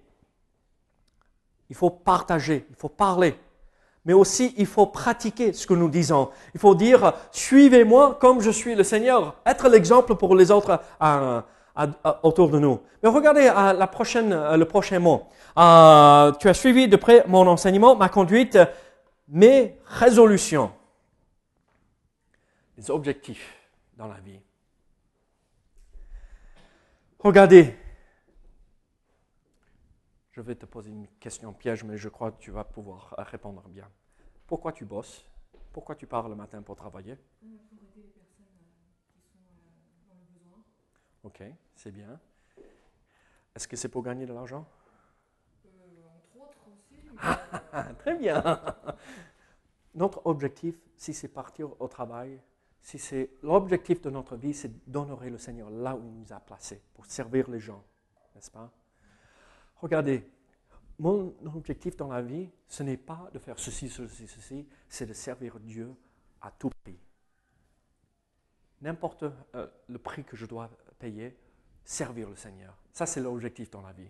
il 1.72 1.76
faut 1.76 1.90
partager, 1.90 2.68
il 2.70 2.76
faut 2.76 2.88
parler, 2.88 3.36
mais 4.06 4.14
aussi 4.14 4.54
il 4.58 4.68
faut 4.68 4.86
pratiquer 4.86 5.54
ce 5.54 5.66
que 5.66 5.74
nous 5.74 5.90
disons. 5.90 6.30
Il 6.54 6.60
faut 6.60 6.76
dire, 6.76 7.14
suivez-moi 7.32 8.20
comme 8.22 8.42
je 8.42 8.52
suis 8.52 8.76
le 8.76 8.84
Seigneur, 8.84 9.38
être 9.44 9.68
l'exemple 9.70 10.14
pour 10.14 10.36
les 10.36 10.52
autres 10.52 10.80
euh, 11.02 11.42
autour 12.22 12.50
de 12.50 12.60
nous. 12.60 12.80
Mais 13.02 13.10
regardez 13.10 13.48
euh, 13.48 13.74
la 13.74 13.88
prochaine, 13.88 14.34
euh, 14.34 14.56
le 14.56 14.66
prochain 14.66 15.00
mot. 15.00 15.24
tu 15.56 16.48
as 16.48 16.54
suivi 16.54 16.88
de 16.88 16.96
près 16.96 17.26
mon 17.28 17.48
enseignement, 17.48 17.96
ma 17.96 18.08
conduite, 18.08 18.60
mes 19.30 19.80
résolutions, 19.88 20.70
les 22.78 22.92
objectifs 22.92 23.61
dans 24.02 24.08
la 24.08 24.20
vie. 24.20 24.42
Regardez, 27.20 27.78
je 30.32 30.42
vais 30.42 30.56
te 30.56 30.66
poser 30.66 30.90
une 30.90 31.08
question 31.20 31.54
piège, 31.54 31.84
mais 31.84 31.98
je 31.98 32.10
crois 32.10 32.32
que 32.32 32.40
tu 32.40 32.50
vas 32.50 32.64
pouvoir 32.64 33.14
répondre 33.20 33.62
bien. 33.70 33.88
Pourquoi 34.48 34.72
tu 34.72 34.86
bosses? 34.86 35.24
Pourquoi 35.72 35.94
tu 35.96 36.08
pars 36.08 36.28
le 36.30 36.34
matin 36.34 36.64
pour 36.64 36.76
travailler? 36.76 37.16
Ok, 41.24 41.44
c'est 41.76 41.92
bien. 41.92 42.20
Est-ce 43.56 43.68
que 43.68 43.76
c'est 43.76 43.90
pour 43.90 44.02
gagner 44.02 44.26
de 44.26 44.34
l'argent? 44.34 44.66
Entre 45.64 46.44
autres 46.44 46.66
aussi. 46.74 47.96
Très 48.00 48.16
bien. 48.16 48.42
Notre 49.94 50.26
objectif, 50.26 50.76
si 50.98 51.14
c'est 51.14 51.28
partir 51.28 51.80
au 51.80 51.88
travail, 51.88 52.42
si 52.82 52.98
c'est 52.98 53.30
l'objectif 53.44 54.02
de 54.02 54.10
notre 54.10 54.36
vie, 54.36 54.54
c'est 54.54 54.90
d'honorer 54.90 55.30
le 55.30 55.38
Seigneur 55.38 55.70
là 55.70 55.96
où 55.96 56.04
il 56.04 56.14
nous 56.14 56.34
a 56.34 56.40
placés, 56.40 56.82
pour 56.94 57.06
servir 57.06 57.50
les 57.50 57.60
gens, 57.60 57.84
n'est-ce 58.36 58.52
pas? 58.52 58.72
Regardez, 59.78 60.28
mon 61.00 61.34
objectif 61.56 61.96
dans 61.96 62.08
la 62.08 62.22
vie, 62.22 62.50
ce 62.68 62.84
n'est 62.84 62.98
pas 62.98 63.30
de 63.34 63.40
faire 63.40 63.58
ceci, 63.58 63.90
ceci, 63.90 64.28
ceci, 64.28 64.68
c'est 64.88 65.06
de 65.06 65.14
servir 65.14 65.60
Dieu 65.60 65.94
à 66.42 66.52
tout 66.52 66.70
prix. 66.84 67.00
N'importe 68.82 69.26
euh, 69.56 69.68
le 69.88 69.98
prix 70.00 70.24
que 70.24 70.36
je 70.36 70.46
dois 70.46 70.70
payer, 71.00 71.38
servir 71.84 72.30
le 72.30 72.36
Seigneur. 72.36 72.76
Ça, 72.92 73.06
c'est 73.06 73.22
l'objectif 73.22 73.70
dans 73.70 73.82
la 73.82 73.92
vie. 73.94 74.10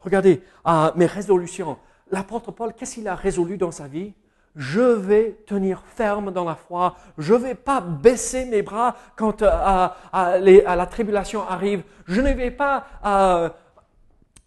Regardez, 0.00 0.42
euh, 0.66 0.92
mes 0.96 1.06
résolutions. 1.06 1.78
L'apôtre 2.10 2.50
Paul, 2.50 2.74
qu'est-ce 2.74 2.94
qu'il 2.94 3.08
a 3.08 3.14
résolu 3.14 3.56
dans 3.56 3.70
sa 3.70 3.88
vie? 3.88 4.14
Je 4.54 4.80
vais 4.80 5.32
tenir 5.46 5.82
ferme 5.86 6.30
dans 6.30 6.44
la 6.44 6.54
foi. 6.54 6.96
Je 7.16 7.32
ne 7.34 7.38
vais 7.38 7.54
pas 7.54 7.80
baisser 7.80 8.44
mes 8.44 8.62
bras 8.62 8.96
quand 9.16 9.42
euh, 9.42 9.88
la 10.12 10.86
tribulation 10.86 11.42
arrive. 11.48 11.82
Je 12.06 12.20
ne 12.20 12.32
vais 12.32 12.50
pas 12.50 12.86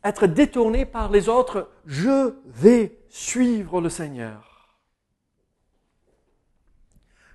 être 0.05 0.27
détourné 0.27 0.85
par 0.85 1.09
les 1.09 1.27
autres, 1.29 1.71
je 1.87 2.35
vais 2.45 2.95
suivre 3.09 3.81
le 3.81 3.89
Seigneur. 3.89 4.77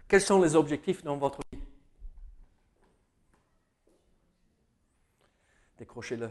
Quels 0.07 0.21
sont 0.21 0.41
les 0.41 0.55
objectifs 0.55 1.03
dans 1.03 1.17
votre 1.17 1.41
vie? 1.53 1.59
Décrocher 5.79 6.17
le 6.17 6.31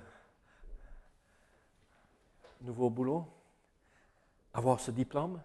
nouveau 2.62 2.90
boulot, 2.90 3.26
avoir 4.54 4.80
ce 4.80 4.92
diplôme, 4.92 5.42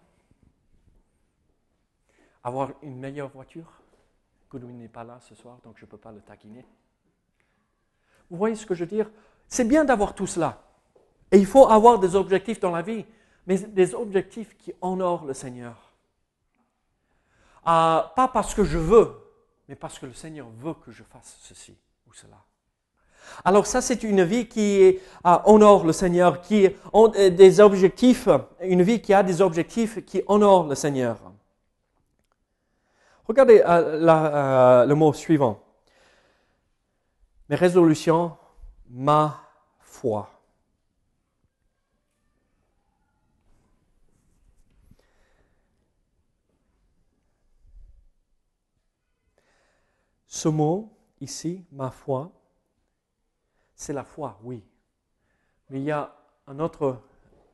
avoir 2.45 2.69
une 2.83 2.97
meilleure 2.99 3.29
voiture? 3.29 3.65
Goodwin 4.51 4.77
n'est 4.77 4.87
pas 4.87 5.03
là 5.03 5.19
ce 5.27 5.33
soir, 5.33 5.57
donc 5.63 5.73
je 5.77 5.85
ne 5.85 5.89
peux 5.89 5.97
pas 5.97 6.11
le 6.11 6.21
taquiner. 6.21 6.63
Vous 8.29 8.37
voyez 8.37 8.55
ce 8.55 8.67
que 8.67 8.75
je 8.75 8.83
veux 8.83 8.89
dire? 8.89 9.09
C'est 9.47 9.67
bien 9.67 9.83
d'avoir 9.83 10.13
tout 10.13 10.27
cela. 10.27 10.61
Et 11.31 11.39
il 11.39 11.47
faut 11.47 11.67
avoir 11.67 11.97
des 11.99 12.15
objectifs 12.15 12.59
dans 12.59 12.69
la 12.69 12.83
vie, 12.83 13.03
mais 13.47 13.57
des 13.57 13.95
objectifs 13.95 14.55
qui 14.57 14.73
honorent 14.79 15.25
le 15.25 15.33
Seigneur. 15.33 15.91
Euh, 17.67 18.01
pas 18.15 18.27
parce 18.31 18.53
que 18.53 18.63
je 18.63 18.77
veux, 18.77 19.11
mais 19.67 19.75
parce 19.75 19.97
que 19.97 20.05
le 20.05 20.13
Seigneur 20.13 20.47
veut 20.49 20.75
que 20.75 20.91
je 20.91 21.01
fasse 21.03 21.39
ceci 21.41 21.75
ou 22.07 22.13
cela. 22.13 22.37
Alors 23.43 23.65
ça, 23.65 23.81
c'est 23.81 24.03
une 24.03 24.23
vie 24.23 24.47
qui 24.47 24.99
euh, 25.25 25.37
honore 25.45 25.83
le 25.83 25.93
Seigneur, 25.93 26.41
qui 26.41 26.67
a 26.67 27.29
des 27.31 27.59
objectifs, 27.59 28.29
une 28.61 28.83
vie 28.83 29.01
qui 29.01 29.15
a 29.15 29.23
des 29.23 29.41
objectifs 29.41 30.05
qui 30.05 30.21
honorent 30.27 30.67
le 30.67 30.75
Seigneur. 30.75 31.17
Regardez 33.27 33.63
euh, 33.65 34.85
le 34.85 34.95
mot 34.95 35.11
suivant. 35.13 35.63
Mes 37.49 37.55
résolutions, 37.55 38.37
ma 38.89 39.41
foi. 39.79 40.29
Ce 50.27 50.49
mot 50.49 50.91
ici, 51.21 51.65
ma 51.71 51.89
foi, 51.91 52.31
c'est 53.73 53.93
la 53.93 54.03
foi, 54.03 54.37
oui. 54.43 54.63
Mais 55.69 55.79
il 55.79 55.85
y 55.85 55.91
a 55.91 56.13
un 56.45 56.59
autre, 56.59 57.01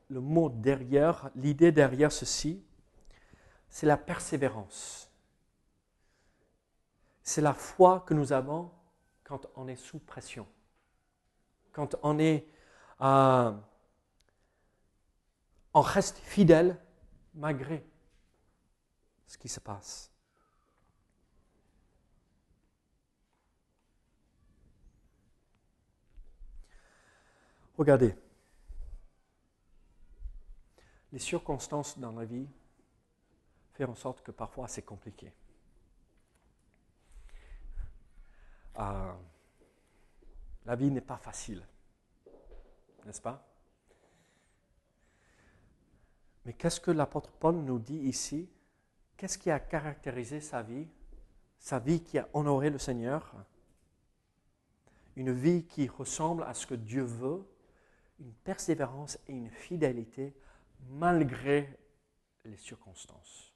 le 0.10 0.20
mot 0.20 0.50
derrière, 0.50 1.30
l'idée 1.36 1.72
derrière 1.72 2.12
ceci, 2.12 2.64
c'est 3.70 3.86
la 3.86 3.98
persévérance. 3.98 5.11
C'est 7.32 7.40
la 7.40 7.54
foi 7.54 8.02
que 8.02 8.14
nous 8.14 8.34
avons 8.34 8.70
quand 9.24 9.48
on 9.56 9.70
est 9.70 9.78
sous 9.78 10.00
pression, 10.00 10.46
quand 11.72 11.96
on 12.04 12.20
est, 12.20 12.46
euh, 13.00 13.58
on 15.74 15.80
reste 15.80 16.18
fidèle 16.18 16.78
malgré 17.34 17.86
ce 19.28 19.38
qui 19.38 19.48
se 19.48 19.62
passe. 19.62 20.12
Regardez, 27.78 28.14
les 31.14 31.20
circonstances 31.20 31.98
dans 31.98 32.12
la 32.12 32.26
vie 32.26 32.50
font 33.76 33.86
en 33.86 33.96
sorte 33.96 34.22
que 34.22 34.32
parfois 34.32 34.68
c'est 34.68 34.82
compliqué. 34.82 35.34
Euh, 38.80 39.14
la 40.66 40.76
vie 40.76 40.92
n'est 40.92 41.02
pas 41.02 41.18
facile, 41.18 41.66
n'est-ce 43.06 43.22
pas? 43.22 43.48
Mais 46.46 46.54
qu'est-ce 46.54 46.80
que 46.80 46.92
l'apôtre 46.92 47.32
Paul 47.32 47.56
nous 47.56 47.80
dit 47.80 47.98
ici? 47.98 48.50
Qu'est-ce 49.18 49.38
qui 49.38 49.52
a 49.52 49.60
caractérisé 49.60 50.40
sa 50.40 50.64
vie? 50.64 50.88
Sa 51.60 51.80
vie 51.80 52.02
qui 52.02 52.18
a 52.18 52.28
honoré 52.34 52.70
le 52.70 52.80
Seigneur? 52.80 53.36
Une 55.16 55.32
vie 55.32 55.66
qui 55.66 55.88
ressemble 55.88 56.44
à 56.44 56.54
ce 56.54 56.66
que 56.66 56.74
Dieu 56.74 57.04
veut 57.04 57.46
une 58.20 58.34
persévérance 58.34 59.20
et 59.28 59.34
une 59.34 59.50
fidélité 59.50 60.34
malgré 60.90 61.78
les 62.46 62.58
circonstances. 62.58 63.51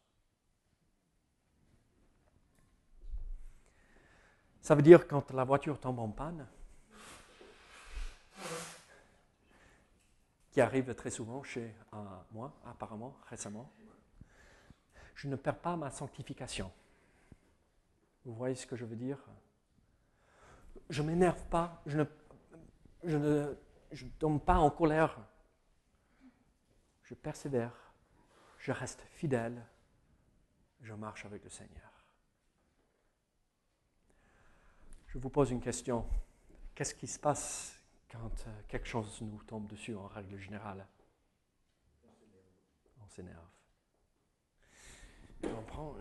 Ça 4.66 4.74
veut 4.74 4.82
dire 4.82 5.08
quand 5.08 5.30
la 5.30 5.44
voiture 5.44 5.80
tombe 5.80 6.00
en 6.00 6.10
panne, 6.10 6.48
qui 10.50 10.60
arrive 10.60 10.96
très 10.96 11.12
souvent 11.12 11.44
chez 11.44 11.72
moi, 12.32 12.52
apparemment, 12.66 13.16
récemment. 13.30 13.72
je 15.14 15.28
ne 15.28 15.36
perds 15.36 15.60
pas 15.60 15.76
ma 15.76 15.92
sanctification. 15.92 16.72
Vous 18.26 18.34
voyez 18.34 18.56
ce 18.56 18.66
que 18.66 18.76
je 18.76 18.86
veux 18.86 18.96
dire? 18.96 19.20
Je 20.90 21.04
ne 21.04 21.10
m'énerve 21.10 21.46
pas, 21.46 21.84
je 21.86 22.00
ne, 22.00 22.06
je 23.04 23.18
ne 23.18 23.56
je 23.92 24.08
tombe 24.18 24.44
pas 24.44 24.58
en 24.58 24.72
colère. 24.72 25.16
Je 27.04 27.14
persévère, 27.14 27.94
je 28.58 28.72
reste 28.72 29.04
fidèle, 29.12 29.64
je 30.82 30.96
marche 30.96 31.24
avec 31.24 31.44
le 31.44 31.52
Seigneur. 31.52 31.85
Je 35.16 35.20
vous 35.22 35.30
pose 35.30 35.50
une 35.50 35.62
question. 35.62 36.06
Qu'est-ce 36.76 36.94
qui 36.94 37.08
se 37.08 37.18
passe 37.18 37.80
quand 38.12 38.48
euh, 38.48 38.62
quelque 38.68 38.86
chose 38.86 39.18
nous 39.22 39.42
tombe 39.44 39.66
dessus 39.66 39.96
en 39.96 40.08
règle 40.08 40.38
générale? 40.38 40.86
On 43.02 43.08
s'énerve. 43.08 43.48
On 45.46 45.62
prend. 45.62 45.96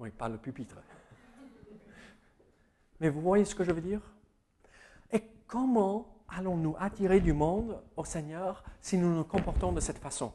Oui, 0.00 0.10
pas 0.10 0.28
le 0.28 0.38
pupitre. 0.38 0.78
Mais 2.98 3.08
vous 3.08 3.20
voyez 3.20 3.44
ce 3.44 3.54
que 3.54 3.62
je 3.62 3.70
veux 3.70 3.80
dire? 3.80 4.02
Et 5.12 5.22
comment 5.46 6.24
allons-nous 6.26 6.74
attirer 6.80 7.20
du 7.20 7.34
monde 7.34 7.80
au 7.96 8.04
Seigneur 8.04 8.64
si 8.80 8.98
nous 8.98 9.14
nous 9.14 9.24
comportons 9.24 9.70
de 9.70 9.78
cette 9.78 9.98
façon? 9.98 10.32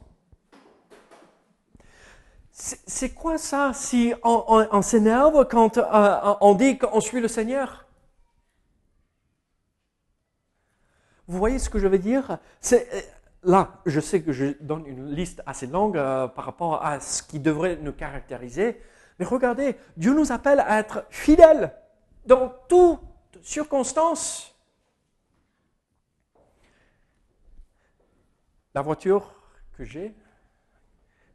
C'est 2.52 3.14
quoi 3.14 3.38
ça 3.38 3.72
si 3.72 4.12
on, 4.22 4.82
s'énerve 4.82 5.48
quand 5.48 5.78
euh, 5.78 6.34
on 6.42 6.54
dit 6.54 6.76
qu'on 6.76 7.00
suit 7.00 7.20
le 7.20 7.28
Seigneur? 7.28 7.86
Vous 11.26 11.38
voyez 11.38 11.58
ce 11.58 11.70
que 11.70 11.78
je 11.78 11.86
veux 11.86 11.98
dire? 11.98 12.38
Euh, 12.72 12.78
là, 13.42 13.80
je 13.86 14.00
sais 14.00 14.22
que 14.22 14.32
je 14.32 14.52
donne 14.60 14.86
une 14.86 15.12
liste 15.12 15.42
assez 15.46 15.66
longue 15.66 15.96
euh, 15.96 16.28
par 16.28 16.44
rapport 16.44 16.84
à 16.84 17.00
ce 17.00 17.22
qui 17.22 17.40
devrait 17.40 17.76
nous 17.76 17.92
caractériser, 17.92 18.82
mais 19.18 19.24
regardez, 19.24 19.76
Dieu 19.96 20.12
nous 20.12 20.30
appelle 20.30 20.60
à 20.60 20.78
être 20.78 21.06
fidèles 21.08 21.74
dans 22.26 22.52
toutes 22.68 23.00
circonstances. 23.40 24.54
La 28.74 28.82
voiture 28.82 29.32
que 29.78 29.84
j'ai, 29.84 30.14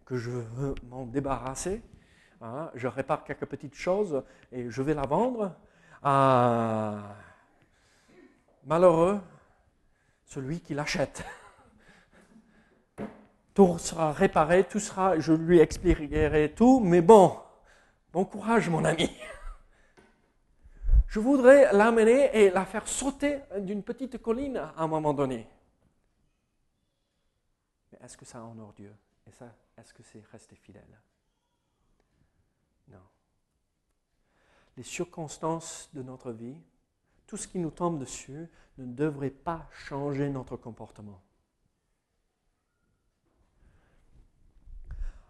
que 0.07 0.17
je 0.17 0.31
veux 0.31 0.73
m'en 0.89 1.05
débarrasser, 1.05 1.83
hein, 2.41 2.71
je 2.73 2.87
répare 2.87 3.23
quelques 3.23 3.45
petites 3.45 3.75
choses 3.75 4.23
et 4.51 4.71
je 4.71 4.81
vais 4.81 4.95
la 4.95 5.05
vendre. 5.05 5.55
à 6.01 7.15
malheureux 8.63 9.21
celui 10.25 10.59
qui 10.59 10.73
l'achète. 10.73 11.23
Tout 13.53 13.77
sera 13.77 14.11
réparé, 14.11 14.65
tout 14.65 14.79
sera, 14.79 15.19
je 15.19 15.33
lui 15.33 15.59
expliquerai 15.59 16.53
tout, 16.55 16.79
mais 16.79 17.01
bon, 17.01 17.39
Bon 18.17 18.25
courage, 18.25 18.67
mon 18.67 18.83
ami. 18.83 19.09
Je 21.07 21.19
voudrais 21.19 21.71
l'amener 21.71 22.35
et 22.35 22.49
la 22.49 22.65
faire 22.65 22.87
sauter 22.87 23.39
d'une 23.59 23.83
petite 23.83 24.17
colline 24.17 24.57
à 24.57 24.73
un 24.77 24.87
moment 24.87 25.13
donné. 25.13 25.47
Mais 27.91 27.99
est-ce 28.03 28.17
que 28.17 28.25
ça 28.25 28.43
honore 28.43 28.73
Dieu? 28.73 28.91
Et 29.27 29.31
ça, 29.31 29.53
est-ce 29.77 29.93
que 29.93 30.03
c'est 30.03 30.23
rester 30.31 30.55
fidèle? 30.55 30.99
Non. 32.89 33.05
Les 34.75 34.83
circonstances 34.83 35.89
de 35.93 36.01
notre 36.01 36.31
vie, 36.31 36.57
tout 37.25 37.37
ce 37.37 37.47
qui 37.47 37.59
nous 37.59 37.71
tombe 37.71 37.99
dessus, 37.99 38.49
ne 38.77 38.85
devrait 38.85 39.29
pas 39.29 39.67
changer 39.71 40.29
notre 40.29 40.57
comportement. 40.57 41.21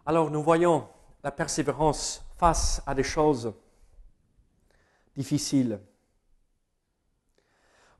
Alors 0.06 0.30
nous 0.30 0.42
voyons 0.42 0.88
la 1.22 1.30
persévérance 1.30 2.24
face 2.38 2.82
à 2.86 2.94
des 2.94 3.02
choses 3.02 3.52
difficiles. 5.16 5.80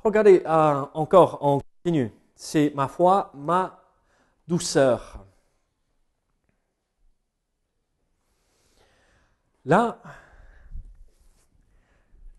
Regardez 0.03 0.43
euh, 0.47 0.87
encore, 0.95 1.39
on 1.43 1.61
continue. 1.61 2.13
C'est 2.35 2.73
ma 2.75 2.87
foi, 2.89 3.31
ma 3.35 3.83
douceur. 4.47 5.28
Là, 9.65 10.01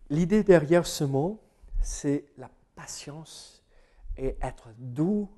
l'idée 0.08 0.42
derrière 0.42 0.86
ce 0.86 1.04
mot, 1.04 1.40
c'est 1.80 2.24
la 2.36 2.50
patience 2.74 3.62
et 4.16 4.36
être 4.42 4.68
doux 4.76 5.30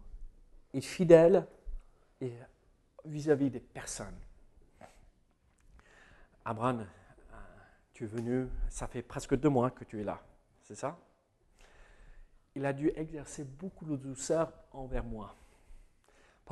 et 0.72 0.80
fidèle 0.80 1.46
vis-à-vis 3.04 3.50
des 3.50 3.60
personnes. 3.60 4.18
Abraham, 6.44 6.80
euh, 6.80 7.36
tu 7.92 8.04
es 8.04 8.06
venu, 8.06 8.48
ça 8.68 8.88
fait 8.88 9.02
presque 9.02 9.36
deux 9.36 9.48
mois 9.48 9.70
que 9.70 9.84
tu 9.84 10.00
es 10.00 10.04
là, 10.04 10.20
c'est 10.62 10.74
ça? 10.74 10.98
Il 12.54 12.66
a 12.66 12.72
dû 12.72 12.90
exercer 12.96 13.44
beaucoup 13.44 13.84
de 13.84 13.96
douceur 13.96 14.52
envers 14.72 15.04
moi. 15.04 15.36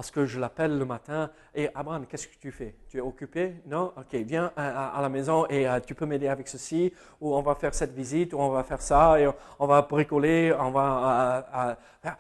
Parce 0.01 0.11
que 0.11 0.25
je 0.25 0.41
l'appelle 0.41 0.79
le 0.79 0.87
matin, 0.87 1.31
et 1.55 1.69
Abraham, 1.75 2.07
qu'est-ce 2.07 2.27
que 2.27 2.39
tu 2.41 2.51
fais? 2.53 2.75
Tu 2.89 2.97
es 2.97 3.01
occupé? 3.03 3.57
Non? 3.67 3.93
Ok, 3.99 4.15
viens 4.15 4.51
à, 4.57 4.99
la 5.03 5.11
maison 5.11 5.45
et 5.51 5.69
euh, 5.69 5.79
tu 5.79 5.95
peux 5.95 6.07
m'aider 6.07 6.27
avec 6.27 6.49
ceci, 6.49 6.91
ou 7.21 7.35
on 7.35 7.43
va 7.43 7.55
faire 7.55 7.75
cette 7.75 7.93
visite, 7.93 8.33
ou 8.33 8.39
on 8.39 8.49
va 8.49 8.65
faire 8.65 8.81
ça, 8.81 9.21
et 9.21 9.29
on 9.59 9.67
va 9.67 9.83
bricoler, 9.83 10.55
on 10.59 10.71
va... 10.71 11.77
Euh, 12.07 12.11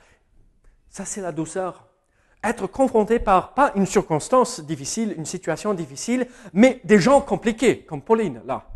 ça, 0.90 1.06
c'est 1.06 1.22
la 1.22 1.32
douceur. 1.32 1.88
Être 2.44 2.66
confronté 2.66 3.18
par, 3.18 3.54
pas 3.54 3.72
une 3.74 3.86
circonstance 3.86 4.60
difficile, 4.60 5.14
une 5.16 5.24
situation 5.24 5.72
difficile, 5.72 6.26
mais 6.52 6.82
des 6.84 6.98
gens 6.98 7.22
compliqués, 7.22 7.86
comme 7.86 8.02
Pauline, 8.02 8.42
là. 8.44 8.66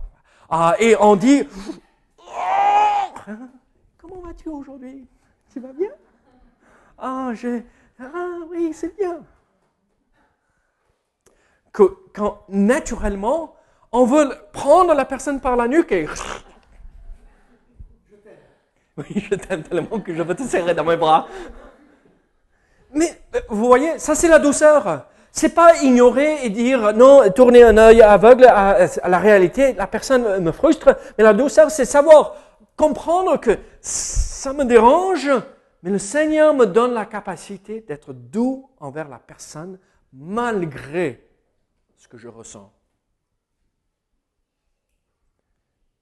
Ah, 0.48 0.76
et 0.78 0.96
on 0.98 1.14
dit, 1.16 1.46
oh, 2.20 3.32
comment 3.98 4.22
vas-tu 4.22 4.48
aujourd'hui? 4.48 5.06
Tu 5.52 5.60
vas 5.60 5.74
bien? 5.74 5.90
Ah, 6.96 7.32
je, 7.34 7.60
ah 8.00 8.38
oui, 8.50 8.72
c'est 8.72 8.96
bien. 8.96 9.20
Que, 11.72 11.96
quand 12.12 12.42
naturellement, 12.48 13.54
on 13.92 14.04
veut 14.04 14.30
prendre 14.52 14.94
la 14.94 15.04
personne 15.04 15.40
par 15.40 15.56
la 15.56 15.68
nuque 15.68 15.92
et... 15.92 16.06
Je 16.06 16.12
t'aime. 18.16 18.32
Oui, 18.96 19.26
je 19.30 19.34
t'aime 19.34 19.62
tellement 19.62 20.00
que 20.00 20.14
je 20.14 20.22
veux 20.22 20.34
te 20.34 20.42
serrer 20.42 20.74
dans 20.74 20.84
mes 20.84 20.96
bras. 20.96 21.28
Mais 22.92 23.20
euh, 23.34 23.40
vous 23.48 23.66
voyez, 23.66 23.98
ça 23.98 24.14
c'est 24.14 24.28
la 24.28 24.38
douceur. 24.38 25.06
C'est 25.30 25.48
pas 25.48 25.82
ignorer 25.82 26.44
et 26.44 26.50
dire 26.50 26.92
non, 26.94 27.28
tourner 27.30 27.64
un 27.64 27.76
œil 27.76 28.02
aveugle 28.02 28.44
à, 28.44 28.86
la 29.08 29.18
réalité. 29.18 29.72
La 29.72 29.88
personne 29.88 30.40
me 30.40 30.52
frustre, 30.52 30.96
mais 31.18 31.24
la 31.24 31.32
douceur, 31.32 31.72
c'est 31.72 31.84
savoir 31.84 32.36
comprendre 32.76 33.40
que 33.40 33.58
ça 33.80 34.52
me 34.52 34.64
dérange, 34.64 35.28
mais 35.84 35.90
le 35.90 35.98
Seigneur 35.98 36.54
me 36.54 36.64
donne 36.64 36.94
la 36.94 37.04
capacité 37.04 37.82
d'être 37.82 38.14
doux 38.14 38.70
envers 38.78 39.06
la 39.06 39.18
personne 39.18 39.78
malgré 40.14 41.28
ce 41.98 42.08
que 42.08 42.16
je 42.16 42.26
ressens. 42.26 42.72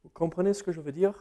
Vous 0.05 0.11
comprenez 0.11 0.55
ce 0.55 0.62
que 0.62 0.71
je 0.71 0.81
veux 0.81 0.92
dire? 0.92 1.14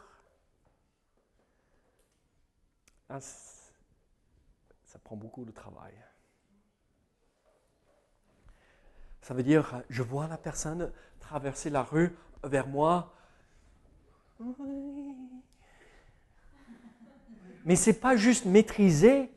Ah, 3.09 3.19
ça 3.19 4.99
prend 5.03 5.15
beaucoup 5.15 5.43
de 5.43 5.51
travail. 5.51 5.95
Ça 9.23 9.33
veut 9.33 9.41
dire, 9.41 9.81
je 9.89 10.03
vois 10.03 10.27
la 10.27 10.37
personne 10.37 10.93
traverser 11.19 11.71
la 11.71 11.81
rue 11.81 12.15
vers 12.43 12.67
moi. 12.67 13.11
Mais 17.65 17.75
ce 17.75 17.89
n'est 17.89 17.95
pas 17.97 18.15
juste 18.15 18.45
maîtriser, 18.45 19.29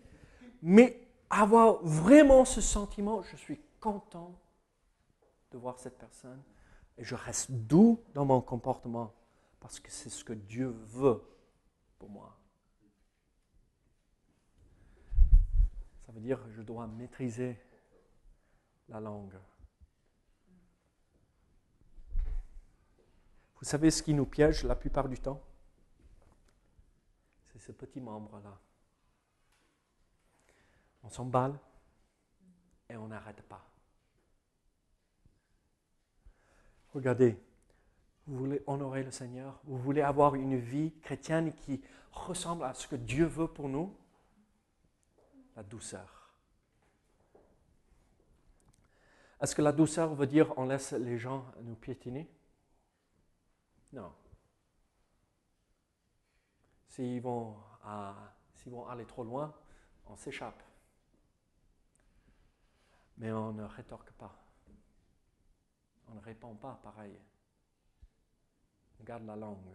mais 0.63 1.01
avoir 1.31 1.83
vraiment 1.85 2.45
ce 2.45 2.61
sentiment, 2.61 3.23
je 3.23 3.37
suis 3.37 3.61
content 3.81 4.35
de 5.53 5.59
voir 5.59 5.79
cette 5.79 5.99
personne 5.99 6.43
et 6.97 7.05
je 7.05 7.15
reste 7.15 7.51
doux 7.51 8.01
dans 8.15 8.25
mon 8.25 8.41
comportement 8.41 9.13
parce 9.61 9.81
que 9.81 9.91
c'est 9.91 10.11
ce 10.11 10.25
que 10.25 10.33
Dieu 10.33 10.75
veut 10.87 11.23
pour 11.99 12.09
moi. 12.09 12.37
veut 16.15 16.21
dire 16.21 16.43
que 16.43 16.51
je 16.51 16.63
dois 16.63 16.87
maîtriser 16.87 17.59
la 18.89 19.01
langue. 19.01 19.37
Vous 23.57 23.65
savez 23.65 23.91
ce 23.91 24.03
qui 24.03 24.15
nous 24.15 24.27
piège 24.27 24.63
la 24.65 24.77
plupart 24.77 25.09
du 25.09 25.19
temps? 25.19 25.43
Ce 27.65 27.73
petit 27.73 28.01
membre-là. 28.01 28.59
On 31.03 31.09
s'emballe 31.09 31.59
et 32.91 32.97
on 32.97 33.09
n'arrête 33.09 33.41
pas. 33.43 33.67
Regardez, 36.93 37.39
vous 38.27 38.37
voulez 38.37 38.63
honorer 38.67 39.03
le 39.03 39.11
Seigneur, 39.11 39.61
vous 39.65 39.79
voulez 39.79 40.03
avoir 40.03 40.35
une 40.35 40.59
vie 40.59 40.93
chrétienne 41.01 41.55
qui 41.55 41.83
ressemble 42.13 42.65
à 42.65 42.75
ce 42.75 42.87
que 42.87 42.97
Dieu 42.97 43.25
veut 43.25 43.49
pour 43.49 43.69
nous, 43.69 43.97
la 45.57 45.63
douceur. 45.63 46.35
Est-ce 49.41 49.55
que 49.55 49.63
la 49.63 49.73
douceur 49.73 50.15
veut 50.15 50.27
dire 50.27 50.53
on 50.59 50.67
laisse 50.67 50.93
les 50.93 51.19
gens 51.19 51.47
nous 51.63 51.75
piétiner? 51.75 52.31
Non. 53.93 54.13
S'ils 56.95 57.21
vont, 57.21 57.57
vont 58.67 58.87
aller 58.87 59.05
trop 59.05 59.25
loin, 59.25 59.53
on 60.07 60.15
s'échappe. 60.15 60.63
Mais 63.19 63.33
on 63.33 63.53
ne 63.53 63.65
rétorque 63.65 64.13
pas. 64.13 64.33
On 66.09 66.15
ne 66.15 66.21
répond 66.21 66.55
pas 66.55 66.79
pareil. 66.85 67.19
On 69.01 69.03
garde 69.03 69.27
la 69.27 69.35
langue 69.35 69.75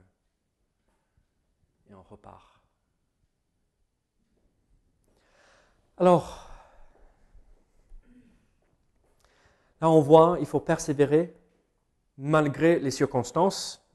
et 1.89 1.93
on 1.93 2.03
repart. 2.03 2.57
Alors, 5.97 6.49
là 9.81 9.89
on 9.89 9.99
voit, 9.99 10.37
il 10.39 10.45
faut 10.45 10.61
persévérer 10.61 11.35
malgré 12.17 12.79
les 12.79 12.91
circonstances, 12.91 13.85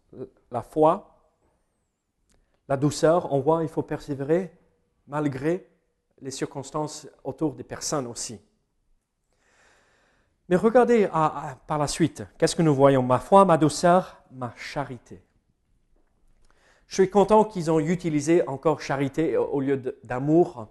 la 0.51 0.61
foi, 0.61 1.13
la 2.68 2.77
douceur, 2.77 3.33
on 3.33 3.40
voit, 3.40 3.62
il 3.62 3.68
faut 3.68 3.83
persévérer 3.83 4.53
malgré 5.07 5.68
les 6.20 6.31
circonstances 6.31 7.07
autour 7.22 7.55
des 7.55 7.64
personnes 7.64 8.07
aussi. 8.07 8.40
Mais 10.48 10.57
regardez 10.57 11.09
par 11.66 11.79
la 11.79 11.87
suite, 11.87 12.24
qu'est-ce 12.38 12.57
que 12.57 12.62
nous 12.62 12.74
voyons? 12.74 13.03
Ma 13.03 13.18
foi, 13.18 13.44
ma 13.44 13.57
douceur, 13.57 14.22
ma 14.31 14.53
charité. 14.57 15.22
Je 16.87 16.96
suis 16.96 17.11
content 17.11 17.44
qu'ils 17.44 17.70
ont 17.70 17.81
utilisé 17.81 18.46
encore 18.46 18.81
charité 18.81 19.37
au 19.37 19.61
lieu 19.61 19.98
d'amour, 20.05 20.68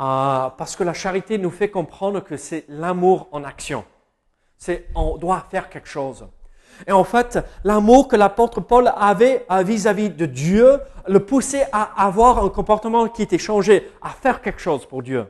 euh, 0.00 0.50
parce 0.50 0.76
que 0.76 0.84
la 0.84 0.94
charité 0.94 1.38
nous 1.38 1.50
fait 1.50 1.70
comprendre 1.70 2.20
que 2.20 2.36
c'est 2.36 2.64
l'amour 2.68 3.28
en 3.32 3.44
action. 3.44 3.84
C'est 4.56 4.88
on 4.94 5.16
doit 5.16 5.46
faire 5.48 5.70
quelque 5.70 5.88
chose. 5.88 6.26
Et 6.86 6.92
en 6.92 7.04
fait, 7.04 7.38
l'amour 7.64 8.08
que 8.08 8.16
l'apôtre 8.16 8.60
Paul 8.60 8.92
avait 8.96 9.46
vis-à-vis 9.64 10.10
de 10.10 10.26
Dieu 10.26 10.80
le 11.06 11.20
poussait 11.20 11.66
à 11.72 12.04
avoir 12.04 12.44
un 12.44 12.48
comportement 12.48 13.08
qui 13.08 13.22
était 13.22 13.38
changé, 13.38 13.90
à 14.02 14.10
faire 14.10 14.42
quelque 14.42 14.60
chose 14.60 14.86
pour 14.86 15.02
Dieu. 15.02 15.26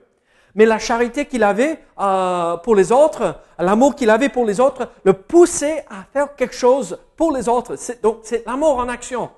Mais 0.55 0.66
la 0.66 0.79
charité 0.79 1.27
qu'il 1.27 1.44
avait 1.44 1.79
euh, 2.01 2.57
pour 2.57 2.74
les 2.74 2.90
autres, 2.90 3.40
l'amour 3.59 3.94
qu'il 3.94 4.11
avait 4.11 4.29
pour 4.29 4.44
les 4.44 4.61
autres, 4.61 4.90
le 5.05 5.12
poussait 5.12 5.85
à 5.88 6.05
faire 6.12 6.35
quelque 6.35 6.55
chose 6.55 6.98
pour 7.16 7.33
les 7.33 7.48
autres. 7.48 7.77
Donc 8.03 8.20
c'est 8.22 8.44
l'amour 8.46 8.79
en 8.79 8.88
action. 8.88 9.31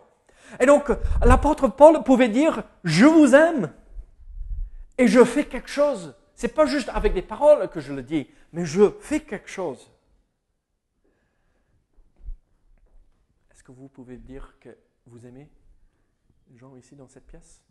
Et 0.58 0.66
donc 0.66 0.90
l'apôtre 1.24 1.68
Paul 1.68 2.02
pouvait 2.02 2.28
dire, 2.28 2.62
je 2.84 3.06
vous 3.06 3.34
aime 3.34 3.70
et 4.96 5.08
je 5.08 5.22
fais 5.24 5.44
quelque 5.44 5.68
chose. 5.68 6.14
C'est 6.34 6.54
pas 6.54 6.64
juste 6.64 6.90
avec 6.94 7.12
des 7.12 7.22
paroles 7.22 7.68
que 7.68 7.80
je 7.80 7.92
le 7.92 8.02
dis, 8.02 8.26
mais 8.52 8.64
je 8.64 8.90
fais 9.00 9.20
quelque 9.20 9.50
chose. 9.50 9.90
Est-ce 13.52 13.60
que 13.74 13.80
vous 13.80 13.88
pouvez 13.88 14.16
dire 14.16 14.59
que 14.59 14.76
vous 15.06 15.26
aimez 15.26 15.50
les 16.48 16.56
gens 16.56 16.76
ici 16.76 16.96
dans 16.96 17.09
cette 17.09 17.26
pièce? 17.26 17.62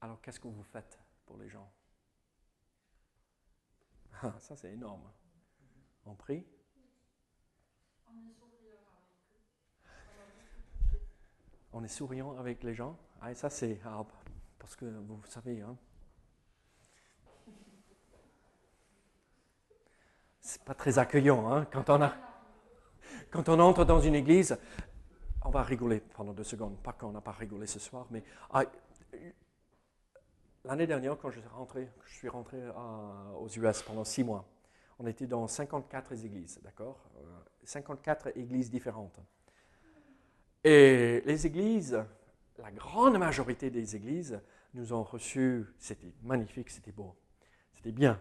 Alors 0.00 0.20
qu'est-ce 0.20 0.40
que 0.40 0.48
vous 0.48 0.62
faites 0.62 0.98
pour 1.26 1.36
les 1.38 1.48
gens? 1.48 1.70
Ah, 4.22 4.34
Ça 4.38 4.56
c'est 4.56 4.72
énorme. 4.72 5.10
On 6.04 6.14
prie. 6.14 6.46
On 11.72 11.84
est 11.84 11.88
souriant 11.88 12.36
avec 12.38 12.62
les 12.62 12.74
gens. 12.74 12.98
Ah, 13.20 13.32
et 13.32 13.34
ça 13.34 13.50
c'est 13.50 13.80
ah, 13.84 14.04
parce 14.58 14.76
que 14.76 14.86
vous 14.86 15.22
savez, 15.26 15.60
hein, 15.60 15.76
c'est 20.40 20.62
pas 20.62 20.74
très 20.74 20.98
accueillant 20.98 21.50
hein, 21.50 21.66
quand 21.66 21.90
on 21.90 22.00
a 22.00 22.14
quand 23.30 23.48
on 23.48 23.58
entre 23.60 23.84
dans 23.84 24.00
une 24.00 24.14
église. 24.14 24.56
On 25.44 25.50
va 25.50 25.62
rigoler 25.62 26.00
pendant 26.00 26.32
deux 26.32 26.44
secondes, 26.44 26.76
pas 26.82 26.92
qu'on 26.92 27.12
n'a 27.12 27.20
pas 27.20 27.32
rigolé 27.32 27.66
ce 27.66 27.78
soir, 27.78 28.06
mais 28.10 28.24
ah, 28.50 28.64
l'année 30.64 30.86
dernière 30.86 31.16
quand 31.16 31.30
je 31.30 31.38
suis 32.06 32.28
rentré, 32.28 32.58
euh, 32.58 33.32
aux 33.38 33.48
US 33.48 33.82
pendant 33.82 34.04
six 34.04 34.24
mois, 34.24 34.44
on 34.98 35.06
était 35.06 35.26
dans 35.26 35.46
54 35.46 36.12
églises, 36.24 36.58
d'accord, 36.64 36.98
Euh, 37.18 37.22
54 37.64 38.36
églises 38.36 38.70
différentes. 38.70 39.20
Et 40.64 41.22
les 41.26 41.46
églises, 41.46 42.02
la 42.58 42.70
grande 42.70 43.18
majorité 43.18 43.70
des 43.70 43.94
églises 43.96 44.40
nous 44.74 44.92
ont 44.92 45.02
reçus, 45.02 45.66
c'était 45.78 46.12
magnifique, 46.22 46.70
c'était 46.70 46.92
beau, 46.92 47.14
c'était 47.74 47.92
bien. 47.92 48.20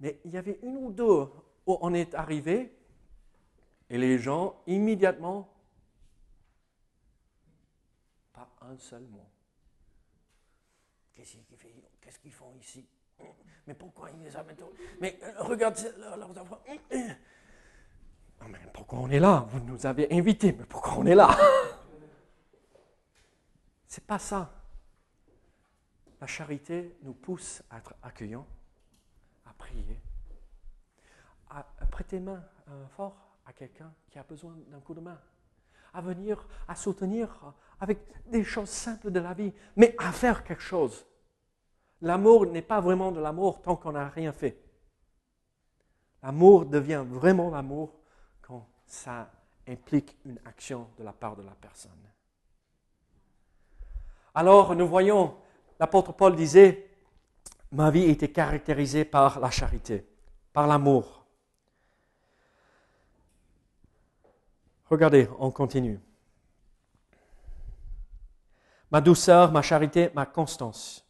Mais 0.00 0.20
il 0.24 0.32
y 0.32 0.36
avait 0.36 0.58
une 0.62 0.76
ou 0.76 0.92
deux 0.92 1.28
où 1.66 1.78
on 1.80 1.94
est 1.94 2.14
arrivé 2.14 2.75
et 3.88 3.98
les 3.98 4.18
gens, 4.18 4.60
immédiatement, 4.66 5.48
pas 8.32 8.48
un 8.62 8.76
seul 8.78 9.02
mot. 9.02 9.26
Qu'est-ce 11.14 12.18
qu'ils 12.18 12.32
font 12.32 12.52
ici? 12.60 12.86
Mais 13.66 13.74
pourquoi 13.74 14.10
ils 14.10 14.22
les 14.22 14.36
amènent 14.36 14.56
Mais 15.00 15.18
euh, 15.22 15.42
regarde 15.42 15.76
leurs 15.98 16.38
enfants. 16.38 16.60
Pourquoi 18.72 18.98
on 19.00 19.10
est 19.10 19.18
là? 19.18 19.46
Vous 19.48 19.60
nous 19.60 19.86
avez 19.86 20.12
invités, 20.12 20.52
mais 20.52 20.64
pourquoi 20.64 20.98
on 20.98 21.06
est 21.06 21.14
là? 21.14 21.36
C'est 23.86 24.04
pas 24.04 24.18
ça. 24.18 24.52
La 26.20 26.26
charité 26.26 26.96
nous 27.02 27.14
pousse 27.14 27.62
à 27.70 27.78
être 27.78 27.94
accueillants, 28.02 28.46
à 29.46 29.52
prier, 29.54 30.00
à 31.48 31.62
prêter 31.90 32.20
main 32.20 32.44
fort 32.96 33.25
à 33.46 33.52
quelqu'un 33.52 33.92
qui 34.10 34.18
a 34.18 34.22
besoin 34.24 34.54
d'un 34.68 34.80
coup 34.80 34.94
de 34.94 35.00
main, 35.00 35.18
à 35.94 36.00
venir, 36.00 36.46
à 36.68 36.74
soutenir 36.74 37.54
avec 37.80 37.98
des 38.26 38.44
choses 38.44 38.68
simples 38.68 39.10
de 39.10 39.20
la 39.20 39.34
vie, 39.34 39.52
mais 39.76 39.94
à 39.98 40.12
faire 40.12 40.44
quelque 40.44 40.62
chose. 40.62 41.06
L'amour 42.02 42.46
n'est 42.46 42.62
pas 42.62 42.80
vraiment 42.80 43.12
de 43.12 43.20
l'amour 43.20 43.62
tant 43.62 43.76
qu'on 43.76 43.92
n'a 43.92 44.08
rien 44.08 44.32
fait. 44.32 44.62
L'amour 46.22 46.66
devient 46.66 47.04
vraiment 47.06 47.50
l'amour 47.50 48.00
quand 48.42 48.68
ça 48.86 49.30
implique 49.68 50.16
une 50.24 50.38
action 50.44 50.88
de 50.98 51.04
la 51.04 51.12
part 51.12 51.36
de 51.36 51.42
la 51.42 51.54
personne. 51.54 51.92
Alors 54.34 54.74
nous 54.74 54.86
voyons, 54.86 55.36
l'apôtre 55.80 56.12
Paul 56.12 56.36
disait, 56.36 56.90
ma 57.72 57.90
vie 57.90 58.04
était 58.04 58.30
caractérisée 58.30 59.04
par 59.04 59.40
la 59.40 59.50
charité, 59.50 60.06
par 60.52 60.66
l'amour. 60.66 61.15
Regardez, 64.88 65.28
on 65.40 65.50
continue. 65.50 65.98
Ma 68.92 69.00
douceur, 69.00 69.50
ma 69.50 69.62
charité, 69.62 70.10
ma 70.14 70.26
constance. 70.26 71.04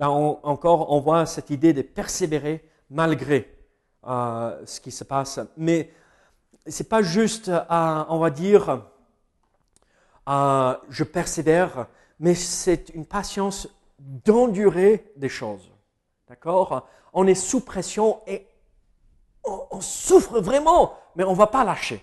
Là 0.00 0.10
encore, 0.10 0.90
on 0.90 1.00
voit 1.00 1.24
cette 1.24 1.50
idée 1.50 1.72
de 1.72 1.82
persévérer 1.82 2.68
malgré 2.90 3.56
euh, 4.04 4.60
ce 4.66 4.80
qui 4.80 4.90
se 4.90 5.04
passe. 5.04 5.38
Mais 5.56 5.92
c'est 6.66 6.88
pas 6.88 7.02
juste, 7.02 7.48
euh, 7.48 8.04
on 8.08 8.18
va 8.18 8.30
dire, 8.30 8.82
euh, 10.28 10.76
je 10.88 11.04
persévère, 11.04 11.86
mais 12.18 12.34
c'est 12.34 12.88
une 12.90 13.06
patience 13.06 13.68
d'endurer 13.98 15.12
des 15.16 15.28
choses. 15.28 15.70
D'accord? 16.28 16.88
On 17.12 17.26
est 17.28 17.36
sous 17.36 17.60
pression 17.60 18.20
et 18.26 18.48
on, 19.44 19.66
on 19.70 19.80
souffre 19.80 20.40
vraiment, 20.40 20.98
mais 21.14 21.22
on 21.22 21.32
ne 21.32 21.36
va 21.36 21.46
pas 21.46 21.62
lâcher. 21.62 22.02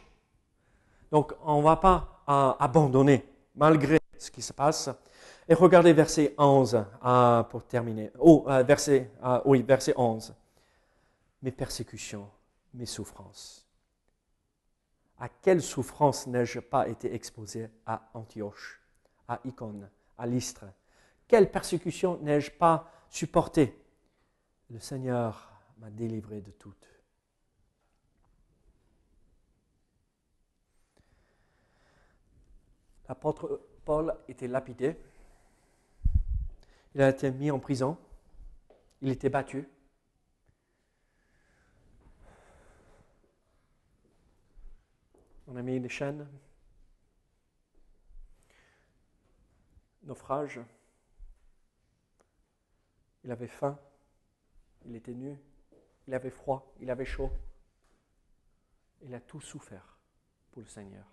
Donc, 1.13 1.31
on 1.43 1.59
ne 1.59 1.63
va 1.63 1.75
pas 1.75 2.23
euh, 2.27 2.53
abandonner 2.57 3.23
malgré 3.53 3.99
ce 4.17 4.31
qui 4.31 4.41
se 4.41 4.51
passe. 4.51 4.89
Et 5.47 5.53
regardez 5.53 5.93
verset 5.93 6.33
11 6.39 6.85
euh, 7.05 7.43
pour 7.43 7.67
terminer. 7.67 8.09
Oh, 8.17 8.43
euh, 8.47 8.63
verset, 8.63 9.11
euh, 9.23 9.39
oui, 9.45 9.61
verset 9.61 9.93
11. 9.95 10.33
Mes 11.43 11.51
persécutions, 11.51 12.27
mes 12.73 12.87
souffrances. 12.87 13.63
À 15.19 15.29
quelle 15.29 15.61
souffrance 15.61 16.25
n'ai-je 16.25 16.59
pas 16.59 16.87
été 16.87 17.13
exposé 17.13 17.69
à 17.85 18.09
Antioche, 18.15 18.81
à 19.27 19.39
Icône, 19.45 19.87
à 20.17 20.25
Lystre? 20.25 20.65
Quelle 21.27 21.51
persécution 21.51 22.17
n'ai-je 22.23 22.49
pas 22.49 22.89
supporté 23.07 23.79
Le 24.71 24.79
Seigneur 24.79 25.51
m'a 25.77 25.91
délivré 25.91 26.41
de 26.41 26.49
toutes. 26.49 26.92
L'apôtre 33.07 33.61
Paul 33.85 34.15
était 34.27 34.47
lapidé. 34.47 34.97
Il 36.95 37.01
a 37.01 37.09
été 37.09 37.31
mis 37.31 37.51
en 37.51 37.59
prison. 37.59 37.97
Il 39.01 39.09
était 39.09 39.29
battu. 39.29 39.67
On 45.47 45.55
a 45.55 45.61
mis 45.61 45.79
des 45.79 45.89
chaînes. 45.89 46.27
Naufrage. 50.03 50.59
Il 53.23 53.31
avait 53.31 53.47
faim. 53.47 53.77
Il 54.85 54.95
était 54.95 55.13
nu. 55.13 55.37
il 56.07 56.13
avait 56.13 56.29
froid, 56.29 56.73
il 56.81 56.89
avait 56.89 57.05
chaud. 57.05 57.31
Il 59.01 59.13
a 59.13 59.19
tout 59.19 59.41
souffert 59.41 59.97
pour 60.51 60.61
le 60.61 60.67
Seigneur. 60.67 61.12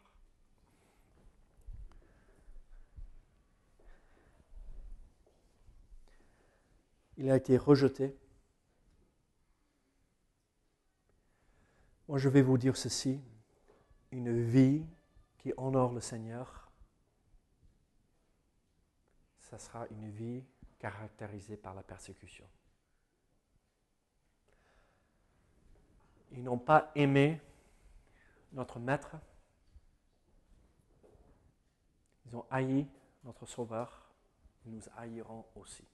Il 7.20 7.30
a 7.30 7.36
été 7.36 7.58
rejeté. 7.58 8.16
Moi, 12.08 12.16
je 12.16 12.30
vais 12.30 12.40
vous 12.40 12.56
dire 12.56 12.78
ceci. 12.78 13.20
Une 14.10 14.42
vie 14.42 14.86
qui 15.36 15.52
honore 15.58 15.92
le 15.92 16.00
Seigneur, 16.00 16.72
ça 19.38 19.58
sera 19.58 19.86
une 19.88 20.08
vie 20.10 20.42
caractérisée 20.78 21.58
par 21.58 21.74
la 21.74 21.82
persécution. 21.82 22.48
Ils 26.32 26.42
n'ont 26.42 26.58
pas 26.58 26.90
aimé 26.94 27.38
notre 28.54 28.78
Maître. 28.78 29.14
Ils 32.24 32.34
ont 32.34 32.46
haï 32.50 32.86
notre 33.24 33.44
Sauveur. 33.44 34.10
Ils 34.64 34.72
nous 34.72 34.82
haïront 34.96 35.44
aussi. 35.54 35.84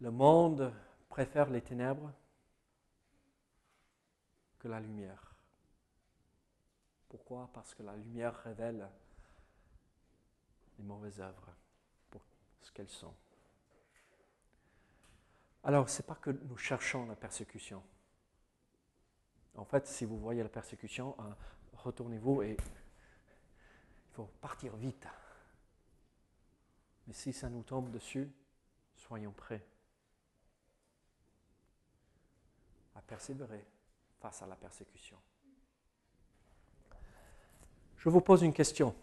Le 0.00 0.10
monde 0.10 0.72
préfère 1.08 1.48
les 1.50 1.62
ténèbres 1.62 2.12
que 4.58 4.68
la 4.68 4.80
lumière. 4.80 5.34
Pourquoi? 7.08 7.48
Parce 7.54 7.74
que 7.74 7.82
la 7.82 7.96
lumière 7.96 8.34
révèle 8.42 8.88
les 10.78 10.84
mauvaises 10.84 11.20
œuvres 11.20 11.54
pour 12.10 12.20
ce 12.60 12.70
qu'elles 12.72 12.90
sont. 12.90 13.14
Alors, 15.64 15.88
ce 15.88 16.00
n'est 16.00 16.06
pas 16.06 16.14
que 16.14 16.30
nous 16.30 16.56
cherchons 16.56 17.06
la 17.06 17.16
persécution. 17.16 17.82
En 19.56 19.64
fait, 19.64 19.86
si 19.86 20.04
vous 20.04 20.18
voyez 20.18 20.42
la 20.42 20.48
persécution, 20.48 21.16
hein, 21.18 21.34
retournez-vous 21.72 22.42
et 22.42 22.50
il 22.50 24.12
faut 24.12 24.30
partir 24.40 24.76
vite. 24.76 25.06
Mais 27.06 27.14
si 27.14 27.32
ça 27.32 27.48
nous 27.48 27.62
tombe 27.62 27.90
dessus, 27.90 28.30
soyons 28.94 29.32
prêts 29.32 29.66
à 32.94 32.95
persévérer 33.06 33.64
face 34.20 34.42
à 34.42 34.46
la 34.46 34.56
persécution. 34.56 35.16
Je 37.96 38.08
vous 38.08 38.20
pose 38.20 38.42
une 38.42 38.52
question. 38.52 38.94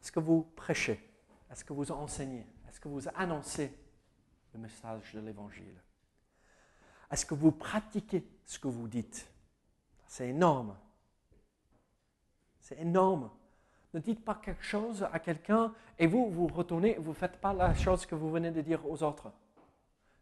Est-ce 0.00 0.12
que 0.12 0.20
vous 0.20 0.42
prêchez? 0.56 1.00
Est-ce 1.50 1.64
que 1.64 1.72
vous 1.72 1.90
enseignez? 1.90 2.46
Est-ce 2.68 2.80
que 2.80 2.88
vous 2.88 3.08
annoncez 3.14 3.76
le 4.52 4.60
message 4.60 5.12
de 5.14 5.20
l'Évangile? 5.20 5.80
Est-ce 7.10 7.26
que 7.26 7.34
vous 7.34 7.52
pratiquez 7.52 8.26
ce 8.44 8.58
que 8.58 8.68
vous 8.68 8.88
dites? 8.88 9.28
C'est 10.06 10.28
énorme. 10.28 10.76
C'est 12.60 12.78
énorme. 12.78 13.30
Ne 13.94 14.00
dites 14.00 14.24
pas 14.24 14.36
quelque 14.36 14.64
chose 14.64 15.06
à 15.12 15.18
quelqu'un 15.18 15.74
et 15.98 16.06
vous, 16.06 16.30
vous 16.30 16.46
retournez, 16.46 16.94
vous 16.94 17.10
ne 17.10 17.14
faites 17.14 17.40
pas 17.40 17.52
la 17.52 17.74
chose 17.74 18.06
que 18.06 18.14
vous 18.14 18.30
venez 18.30 18.50
de 18.50 18.60
dire 18.62 18.86
aux 18.88 19.02
autres. 19.02 19.32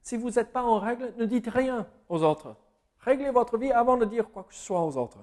Si 0.03 0.17
vous 0.17 0.31
n'êtes 0.31 0.53
pas 0.53 0.63
en 0.63 0.79
règle, 0.79 1.13
ne 1.19 1.25
dites 1.25 1.49
rien 1.49 1.87
aux 2.09 2.23
autres. 2.23 2.57
Réglez 3.01 3.31
votre 3.31 3.59
vie 3.59 3.73
avant 3.73 3.97
de 3.97 4.05
dire 4.05 4.31
quoi 4.31 4.45
que 4.45 4.55
ce 4.55 4.65
soit 4.65 4.83
aux 4.85 4.97
autres. 4.97 5.19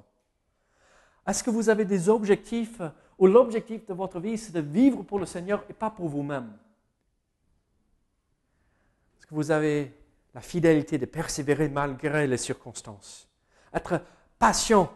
Est-ce 1.27 1.43
que 1.43 1.49
vous 1.49 1.69
avez 1.69 1.85
des 1.85 2.09
objectifs 2.09 2.81
ou 3.17 3.27
l'objectif 3.27 3.85
de 3.85 3.93
votre 3.93 4.19
vie, 4.19 4.37
c'est 4.37 4.53
de 4.53 4.61
vivre 4.61 5.03
pour 5.03 5.19
le 5.19 5.25
Seigneur 5.25 5.63
et 5.69 5.73
pas 5.73 5.89
pour 5.89 6.07
vous-même? 6.07 6.53
Est-ce 9.17 9.27
que 9.27 9.35
vous 9.35 9.51
avez 9.51 9.93
la 10.33 10.41
fidélité 10.41 10.97
de 10.97 11.05
persévérer 11.05 11.69
malgré 11.69 12.27
les 12.27 12.37
circonstances? 12.37 13.27
Être 13.73 14.01
patient, 14.39 14.91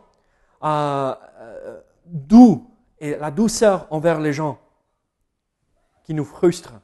euh, 0.63 1.15
euh, 1.39 1.81
doux 2.05 2.71
et 2.99 3.15
la 3.15 3.31
douceur 3.31 3.87
envers 3.89 4.19
les 4.19 4.31
gens 4.31 4.59
qui 6.03 6.13
nous 6.13 6.25
frustrent 6.25 6.79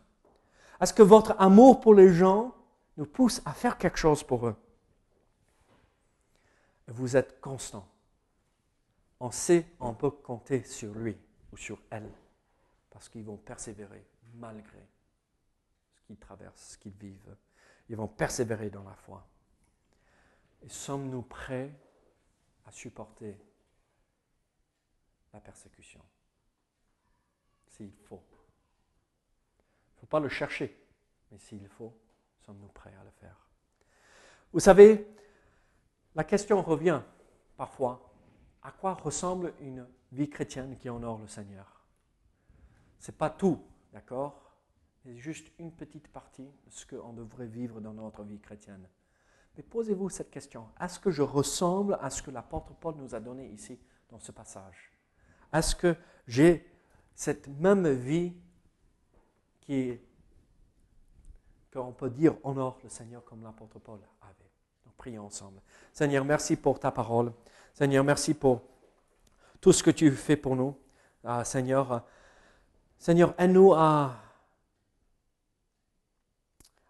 Est-ce 0.82 0.94
que 0.94 1.04
votre 1.04 1.36
amour 1.40 1.80
pour 1.80 1.94
les 1.94 2.12
gens 2.12 2.54
nous 2.98 3.06
pousse 3.06 3.42
à 3.46 3.54
faire 3.54 3.78
quelque 3.78 3.98
chose 3.98 4.24
pour 4.24 4.48
eux 4.48 4.56
vous 6.88 7.16
êtes 7.16 7.40
constant. 7.42 7.88
On 9.20 9.32
sait, 9.32 9.66
on 9.80 9.94
peut 9.94 10.12
compter 10.12 10.64
sur 10.64 10.94
lui 10.94 11.18
ou 11.52 11.58
sur 11.58 11.82
elle, 11.90 12.12
parce 12.90 13.10
qu'ils 13.10 13.26
vont 13.26 13.38
persévérer 13.38 14.06
malgré 14.36 14.88
ce 15.96 16.02
qu'ils 16.04 16.18
traversent, 16.18 16.72
ce 16.72 16.78
qu'ils 16.78 16.94
vivent. 16.94 17.36
Ils 17.90 17.96
vont 17.96 18.08
persévérer 18.08 18.70
dans 18.70 18.84
la 18.84 18.96
foi. 18.96 19.28
Et 20.62 20.70
sommes-nous 20.70 21.24
prêts 21.24 21.74
à 22.66 22.72
supporter 22.72 23.38
la 25.34 25.40
persécution? 25.40 26.02
S'il 27.68 27.94
faut. 27.94 28.24
Il 29.90 29.96
ne 29.96 30.00
faut 30.02 30.08
pas 30.08 30.20
le 30.20 30.30
chercher, 30.30 30.78
mais 31.32 31.40
s'il 31.40 31.68
faut, 31.68 31.96
sommes-nous 32.48 32.70
prêts 32.70 32.94
à 33.00 33.04
le 33.04 33.12
faire? 33.12 33.36
Vous 34.54 34.62
savez, 34.62 35.06
la 36.16 36.24
question 36.24 36.62
revient 36.62 37.02
parfois, 37.58 38.14
à 38.64 38.72
quoi 38.72 38.94
ressemble 38.94 39.54
une 39.60 39.86
vie 40.14 40.30
chrétienne 40.30 40.78
qui 40.78 40.90
honore 40.90 41.20
le 41.20 41.28
Seigneur? 41.28 41.86
Ce 43.00 43.12
n'est 43.12 43.18
pas 43.18 43.30
tout, 43.30 43.62
d'accord? 43.92 44.56
C'est 45.04 45.18
juste 45.18 45.52
une 45.60 45.74
petite 45.74 46.08
partie 46.08 46.50
de 46.66 46.70
ce 46.70 46.86
qu'on 46.86 47.12
devrait 47.12 47.48
vivre 47.48 47.82
dans 47.82 47.94
notre 47.94 48.24
vie 48.24 48.40
chrétienne. 48.40 48.88
Mais 49.58 49.64
posez-vous 49.64 50.10
cette 50.10 50.32
question. 50.32 50.70
Est-ce 50.80 51.00
que 51.00 51.12
je 51.12 51.24
ressemble 51.24 51.98
à 52.02 52.10
ce 52.10 52.22
que 52.22 52.32
l'apôtre 52.32 52.74
Paul 52.76 52.96
nous 52.96 53.14
a 53.14 53.20
donné 53.20 53.50
ici 53.50 53.78
dans 54.10 54.20
ce 54.20 54.32
passage? 54.32 54.94
Est-ce 55.52 55.76
que 55.76 55.96
j'ai 56.28 56.66
cette 57.14 57.48
même 57.48 57.90
vie 57.90 58.34
qui 59.60 60.00
qu'on 61.78 61.92
peut 61.92 62.10
dire 62.10 62.36
honore 62.44 62.78
le 62.84 62.90
Seigneur 62.90 63.24
comme 63.24 63.44
l'apôtre 63.44 63.80
Paul 63.80 64.00
avait 64.22 64.34
prions 64.98 65.26
ensemble. 65.26 65.62
Seigneur, 65.94 66.26
merci 66.26 66.56
pour 66.56 66.80
ta 66.80 66.92
parole. 66.92 67.32
Seigneur, 67.74 68.04
merci 68.04 68.34
pour 68.34 68.62
tout 69.62 69.72
ce 69.72 69.84
que 69.84 69.92
tu 69.92 70.12
fais 70.12 70.36
pour 70.36 70.56
nous. 70.56 70.76
Ah, 71.24 71.44
Seigneur, 71.44 72.04
Seigneur, 72.98 73.36
aide-nous 73.38 73.74
à 73.74 74.16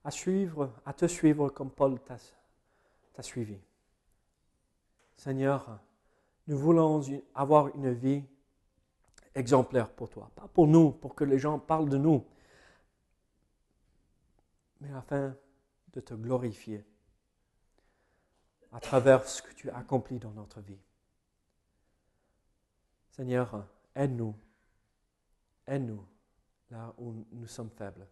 suivre, 0.09 0.71
à 0.85 0.93
te 0.93 1.05
suivre 1.05 1.49
comme 1.49 1.69
Paul 1.69 1.99
t'a 1.99 3.21
suivi. 3.21 3.57
Seigneur, 5.17 5.79
nous 6.47 6.57
voulons 6.57 7.01
avoir 7.35 7.75
une 7.75 7.91
vie 7.91 8.23
exemplaire 9.35 9.89
pour 9.89 10.09
toi. 10.09 10.31
Pas 10.33 10.47
pour 10.53 10.65
nous, 10.65 10.91
pour 10.91 11.13
que 11.13 11.25
les 11.25 11.39
gens 11.39 11.59
parlent 11.59 11.89
de 11.89 11.97
nous, 11.97 12.23
mais 14.79 14.91
afin 14.93 15.35
de 15.93 16.01
te 16.01 16.13
glorifier 16.13 16.85
à 18.71 18.79
travers 18.79 19.27
ce 19.27 19.41
que 19.41 19.53
tu 19.53 19.69
as 19.69 19.77
accompli 19.77 20.19
dans 20.19 20.31
notre 20.31 20.61
vie. 20.61 20.79
Seigneur, 23.09 23.65
aide-nous, 23.95 24.35
aide-nous 25.65 26.05
là 26.69 26.93
où 26.97 27.25
nous 27.31 27.47
sommes 27.47 27.71
faibles. 27.71 28.07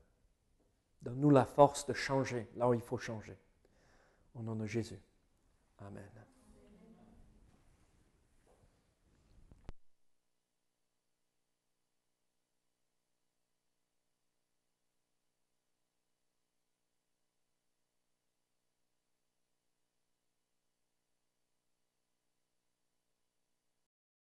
Donne-nous 1.01 1.29
la 1.29 1.45
force 1.45 1.85
de 1.85 1.93
changer 1.93 2.49
là 2.55 2.67
où 2.69 2.73
il 2.73 2.81
faut 2.81 2.97
changer. 2.97 3.37
Au 4.33 4.41
nom 4.41 4.55
de 4.55 4.65
Jésus. 4.65 4.99
Amen. 5.79 6.09